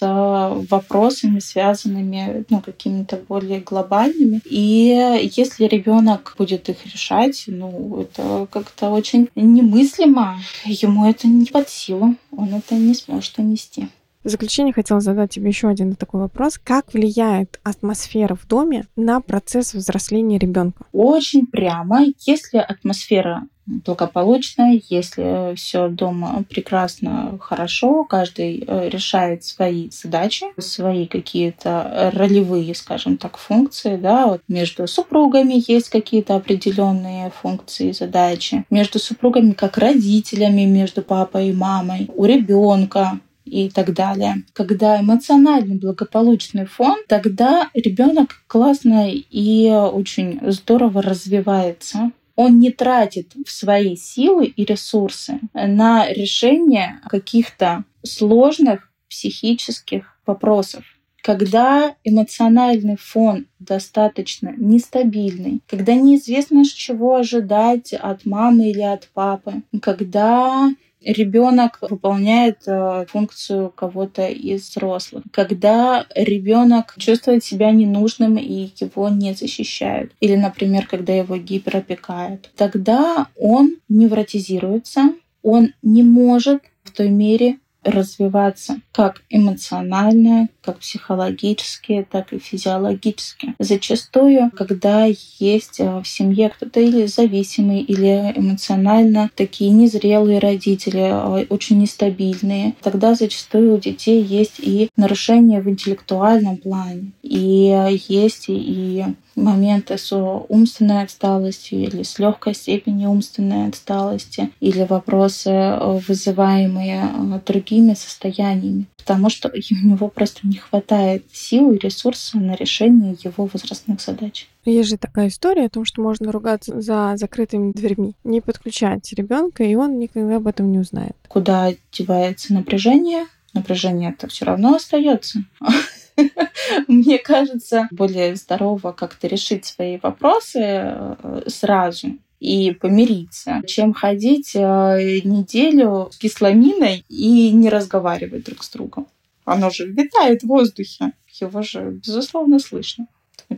вопросами, 1.02 1.40
связанными 1.40 2.46
ну, 2.50 2.62
какими-то 2.62 3.18
более 3.18 3.60
глобальными. 3.60 4.42
И 4.46 5.30
если 5.36 5.66
ребенок 5.66 6.36
будет 6.38 6.70
их 6.70 6.86
решать, 6.86 7.46
ну, 7.48 8.02
это 8.02 8.48
как-то 8.52 8.90
очень 8.90 9.30
немыслимо. 9.36 10.40
Ему 10.66 11.10
это 11.10 11.28
не 11.28 11.46
под 11.46 11.70
силу, 11.70 12.16
он 12.32 12.54
это 12.54 12.76
не 12.76 12.94
сможет 12.94 13.38
унести. 13.40 13.88
В 14.24 14.30
заключение 14.30 14.72
хотела 14.72 15.02
задать 15.02 15.32
тебе 15.32 15.48
еще 15.48 15.68
один 15.68 15.96
такой 15.96 16.22
вопрос. 16.22 16.60
Как 16.64 16.94
влияет 16.94 17.60
атмосфера 17.64 18.36
в 18.36 18.48
доме 18.48 18.86
на 18.96 19.20
процесс 19.20 19.74
взросления 19.74 20.38
ребенка? 20.38 20.86
Очень 20.92 21.48
прямо. 21.48 22.06
Если 22.20 22.58
атмосфера 22.58 23.48
благополучная, 23.66 24.82
если 24.90 25.56
все 25.56 25.88
дома 25.88 26.44
прекрасно, 26.50 27.38
хорошо, 27.40 28.04
каждый 28.04 28.64
э, 28.66 28.90
решает 28.90 29.44
свои 29.44 29.90
задачи, 29.92 30.46
свои 30.58 31.06
какие-то 31.08 32.12
ролевые, 32.14 32.74
скажем 32.76 33.18
так, 33.18 33.38
функции, 33.38 33.96
да, 33.98 34.28
вот 34.28 34.42
между 34.48 34.88
супругами 34.88 35.64
есть 35.68 35.90
какие-то 35.90 36.36
определенные 36.36 37.32
функции 37.32 37.92
задачи, 37.92 38.66
между 38.70 39.00
супругами 39.00 39.52
как 39.52 39.78
родителями, 39.78 40.66
между 40.66 41.02
папой 41.02 41.50
и 41.50 41.54
мамой, 41.54 42.10
у 42.16 42.26
ребенка 42.26 43.20
и 43.46 43.70
так 43.70 43.94
далее. 43.94 44.44
Когда 44.54 45.00
эмоционально 45.00 45.76
благополучный 45.76 46.66
фон, 46.66 46.98
тогда 47.08 47.70
ребенок 47.74 48.44
классно 48.48 49.10
и 49.12 49.70
очень 49.70 50.40
здорово 50.52 51.02
развивается. 51.02 52.12
Он 52.36 52.60
не 52.60 52.72
тратит 52.72 53.34
свои 53.46 53.96
силы 53.96 54.46
и 54.46 54.66
ресурсы 54.66 55.40
на 55.54 56.08
решение 56.12 57.02
каких-то 57.10 57.84
сложных 58.04 58.92
психических 59.10 60.18
вопросов. 60.26 60.84
Когда 61.22 61.96
эмоциональный 62.04 62.98
фон 62.98 63.46
достаточно 63.60 64.54
нестабильный, 64.58 65.62
когда 65.68 65.94
неизвестно, 65.94 66.66
чего 66.66 67.16
ожидать 67.16 67.94
от 67.94 68.26
мамы 68.26 68.72
или 68.72 68.82
от 68.82 69.08
папы, 69.14 69.62
когда 69.82 70.72
ребенок 71.02 71.80
выполняет 71.82 72.60
э, 72.68 73.06
функцию 73.10 73.70
кого-то 73.70 74.28
из 74.28 74.70
взрослых. 74.70 75.24
Когда 75.32 76.06
ребенок 76.16 76.96
чувствует 76.98 77.44
себя 77.44 77.72
ненужным 77.72 78.38
и 78.38 78.72
его 78.80 79.10
не 79.10 79.34
защищают. 79.34 80.12
Или, 80.20 80.36
например, 80.36 80.88
когда 80.88 81.14
его 81.14 81.38
гиперопекают. 81.38 82.52
Тогда 82.56 83.28
он 83.36 83.78
невротизируется, 83.90 85.14
он 85.42 85.74
не 85.82 86.04
может 86.04 86.64
в 86.84 86.92
той 86.92 87.10
мере 87.10 87.58
развиваться 87.84 88.82
как 88.92 89.24
эмоционально, 89.30 90.50
как 90.64 90.80
психологически, 90.80 92.06
так 92.10 92.34
и 92.34 92.40
физиологически. 92.40 93.56
Зачастую, 93.60 94.52
когда 94.56 95.06
есть 95.40 95.80
э, 95.80 96.00
в 96.00 96.08
семье 96.08 96.50
кто-то 96.50 96.80
или 96.80 97.06
зависимый, 97.08 97.82
или 97.82 98.34
эмоционально 98.36 99.32
такие 99.36 99.72
незрелые 99.72 100.40
родители, 100.40 101.42
э, 101.42 101.46
очень 101.50 101.80
нестабильные, 101.80 102.76
тогда 102.82 103.16
зачастую 103.16 103.76
у 103.76 103.80
детей 103.80 104.22
есть 104.24 104.60
и 104.60 104.90
нарушения 104.96 105.62
в 105.62 105.70
интеллектуальном 105.70 106.58
плане, 106.58 107.12
и 107.24 107.98
есть 108.08 108.46
и 108.48 109.06
моменты 109.36 109.98
с 109.98 110.12
умственной 110.50 111.04
отсталостью 111.04 111.80
или 111.80 112.04
с 112.04 112.20
легкой 112.20 112.54
степенью 112.54 113.10
умственной 113.10 113.68
отсталости, 113.68 114.52
или 114.60 114.84
вопросы, 114.84 115.50
э, 115.50 116.00
вызываемые 116.08 117.42
другими 117.46 117.94
состояниями 117.94 118.88
потому 119.02 119.30
что 119.30 119.50
у 119.50 119.88
него 119.88 120.10
просто 120.10 120.48
не 120.48 120.58
хватает 120.58 121.26
сил 121.34 121.72
и 121.72 121.78
ресурсов 121.80 122.40
на 122.40 122.56
решение 122.56 123.18
его 123.24 123.50
возрастных 123.52 124.00
задач. 124.00 124.48
Есть 124.64 124.90
же 124.90 124.98
такая 124.98 125.30
история 125.30 125.66
о 125.66 125.70
том, 125.70 125.86
что 125.86 126.02
можно 126.02 126.32
ругаться 126.32 126.80
за 126.80 127.14
закрытыми 127.16 127.72
дверьми, 127.72 128.14
не 128.24 128.42
подключать 128.42 129.12
ребенка, 129.14 129.64
и 129.64 129.76
он 129.76 129.98
никогда 129.98 130.36
об 130.38 130.48
этом 130.48 130.72
не 130.72 130.80
узнает. 130.80 131.16
Куда 131.28 131.74
девается 131.92 132.54
напряжение? 132.54 133.26
Напряжение 133.54 134.12
это 134.12 134.28
все 134.28 134.46
равно 134.46 134.76
остается. 134.76 135.44
Мне 136.88 137.18
кажется, 137.18 137.88
более 137.92 138.36
здорово 138.36 138.92
как-то 138.92 139.28
решить 139.28 139.66
свои 139.66 139.98
вопросы 140.02 140.60
э, 140.62 141.42
сразу, 141.48 142.18
и 142.40 142.72
помириться, 142.72 143.62
чем 143.68 143.94
ходить 143.94 144.56
э, 144.56 145.22
неделю 145.24 146.10
с 146.12 146.18
кисломиной 146.18 147.06
и 147.08 147.52
не 147.52 147.70
разговаривать 147.70 148.46
друг 148.46 148.64
с 148.64 148.70
другом. 148.72 149.08
Оно 149.46 149.70
же 149.70 149.86
витает 149.86 150.42
в 150.42 150.48
воздухе, 150.48 151.14
его 151.40 151.62
же, 151.62 152.00
безусловно, 152.04 152.60
слышно 152.60 153.08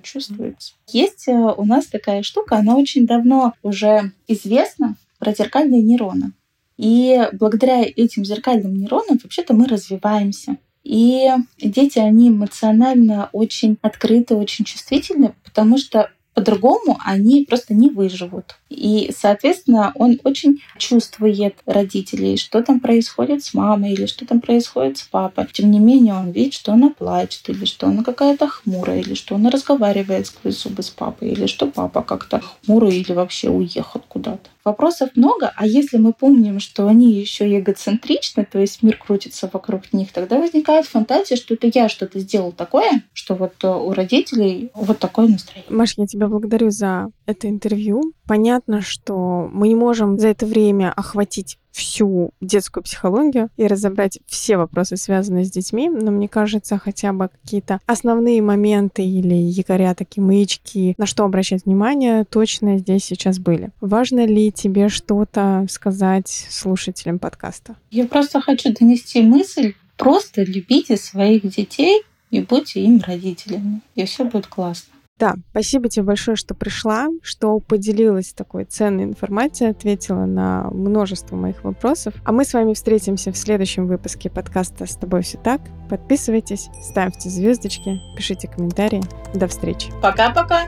чувствуется. 0.02 0.74
Есть 0.88 1.28
э, 1.28 1.32
у 1.32 1.66
нас 1.66 1.86
такая 1.86 2.24
штука, 2.24 2.58
она 2.58 2.76
очень 2.76 3.06
давно 3.06 3.54
уже 3.62 4.12
известна, 4.28 4.96
про 5.20 5.34
зеркальные 5.34 5.82
нейроны. 5.82 6.32
И 6.78 7.30
благодаря 7.34 7.84
этим 7.84 8.26
зеркальным 8.26 8.76
нейронам 8.76 9.20
вообще-то 9.24 9.54
мы 9.54 9.68
развиваемся. 9.68 10.58
И 10.84 11.30
дети, 11.60 12.00
они 12.00 12.30
эмоционально 12.30 13.30
очень 13.32 13.78
открыты, 13.82 14.36
очень 14.36 14.66
чувствительны, 14.66 15.34
потому 15.44 15.78
что 15.78 16.10
по-другому 16.34 16.98
они 17.06 17.46
просто 17.48 17.74
не 17.74 17.90
выживут. 17.90 18.56
И, 18.70 19.12
соответственно, 19.16 19.92
он 19.96 20.20
очень 20.24 20.62
чувствует 20.78 21.56
родителей, 21.66 22.38
что 22.38 22.62
там 22.64 22.80
происходит 22.80 23.44
с 23.44 23.54
мамой 23.54 23.94
или 23.94 24.08
что 24.08 24.26
там 24.26 24.42
происходит 24.42 24.98
с 24.98 25.04
папой. 25.04 25.48
Тем 25.52 25.70
не 25.70 25.80
менее, 25.80 26.16
он 26.16 26.32
видит, 26.32 26.54
что 26.54 26.74
она 26.74 26.90
плачет, 26.90 27.50
или 27.50 27.66
что 27.66 27.88
она 27.88 28.04
какая-то 28.04 28.48
хмурая, 28.48 29.02
или 29.02 29.14
что 29.14 29.36
она 29.36 29.52
разговаривает 29.52 30.28
сквозь 30.28 30.62
зубы 30.62 30.82
с 30.82 30.90
папой, 30.90 31.30
или 31.30 31.46
что 31.46 31.68
папа 31.68 32.02
как-то 32.02 32.42
хмурый 32.66 32.98
или 32.98 33.14
вообще 33.14 33.50
уехал 33.50 34.02
куда-то. 34.08 34.50
Вопросов 34.64 35.10
много, 35.16 35.52
а 35.56 35.68
если 35.68 35.98
мы 35.98 36.14
помним, 36.14 36.60
что 36.60 36.88
они 36.88 37.12
еще 37.12 37.60
эгоцентричны, 37.60 38.48
то 38.50 38.60
есть 38.60 38.82
мир 38.82 38.98
крутится 38.98 39.50
вокруг 39.52 39.92
них, 39.92 40.12
тогда 40.14 40.40
возникает 40.40 40.86
фантазия, 40.86 41.36
что 41.36 41.54
это 41.56 41.70
я 41.74 41.90
что-то 41.90 42.20
сделал 42.20 42.52
такое, 42.52 43.04
что 43.14 43.36
вот 43.36 43.54
э, 43.64 43.68
у 43.68 43.92
родителей 43.92 44.72
вот 44.74 45.00
такое 45.00 45.28
настроение. 45.28 45.70
Маш, 45.70 45.96
я 45.98 46.06
тебя 46.06 46.28
благодарю 46.28 46.70
за 46.70 47.12
это 47.26 47.50
интервью. 47.50 48.14
Понятно, 48.26 48.82
что 48.82 49.50
мы 49.52 49.68
не 49.68 49.76
можем 49.76 50.18
за 50.18 50.30
это 50.30 50.46
время 50.46 50.94
охватить 50.96 51.58
всю 51.74 52.32
детскую 52.40 52.84
психологию 52.84 53.50
и 53.58 53.68
разобрать 53.68 54.20
все 54.28 54.58
вопросы, 54.58 54.96
связанные 54.96 55.44
с 55.44 55.52
детьми, 55.52 55.90
но 55.90 56.12
мне 56.12 56.30
кажется, 56.30 56.78
хотя 56.78 57.12
бы 57.12 57.30
какие-то 57.42 57.82
основные 57.86 58.42
моменты 58.42 59.04
или 59.04 59.34
якоря, 59.34 59.96
такие 59.96 60.24
маячки, 60.24 60.94
на 60.98 61.06
что 61.06 61.26
обращать 61.26 61.66
внимание, 61.66 62.26
точно 62.26 62.78
здесь 62.78 63.04
сейчас 63.04 63.40
были. 63.40 63.72
Важно 63.82 64.26
ли 64.26 64.52
тебе 64.52 64.88
что-то 64.88 65.66
сказать 65.70 66.28
слушателям 66.50 67.20
подкаста? 67.20 67.76
Я 67.90 68.06
просто 68.06 68.40
хочу 68.40 68.72
донести 68.74 69.22
мысль, 69.22 69.74
просто 69.98 70.44
любите 70.44 70.96
своих 70.96 71.42
детей 71.44 72.04
и 72.30 72.42
будьте 72.42 72.84
им 72.84 73.02
родителями, 73.06 73.82
и 73.96 74.06
все 74.06 74.26
будет 74.26 74.48
классно. 74.48 74.93
Да, 75.20 75.36
спасибо 75.52 75.90
тебе 75.90 76.04
большое, 76.04 76.36
что 76.36 76.56
пришла, 76.56 77.08
что 77.22 77.60
поделилась 77.60 78.34
такой 78.34 78.66
ценной 78.66 79.04
информацией, 79.04 79.70
ответила 79.70 80.26
на 80.26 80.70
множество 80.72 81.36
моих 81.36 81.64
вопросов. 81.64 82.16
А 82.26 82.32
мы 82.32 82.46
с 82.46 82.54
вами 82.54 82.74
встретимся 82.74 83.32
в 83.32 83.38
следующем 83.38 83.88
выпуске 83.88 84.30
подкаста 84.30 84.86
«С 84.86 84.96
тобой 84.96 85.22
все 85.22 85.38
так». 85.38 85.62
Подписывайтесь, 85.90 86.70
ставьте 86.82 87.30
звездочки, 87.30 88.02
пишите 88.18 88.48
комментарии. 88.48 89.04
До 89.34 89.48
встречи. 89.48 89.92
Пока-пока. 90.02 90.64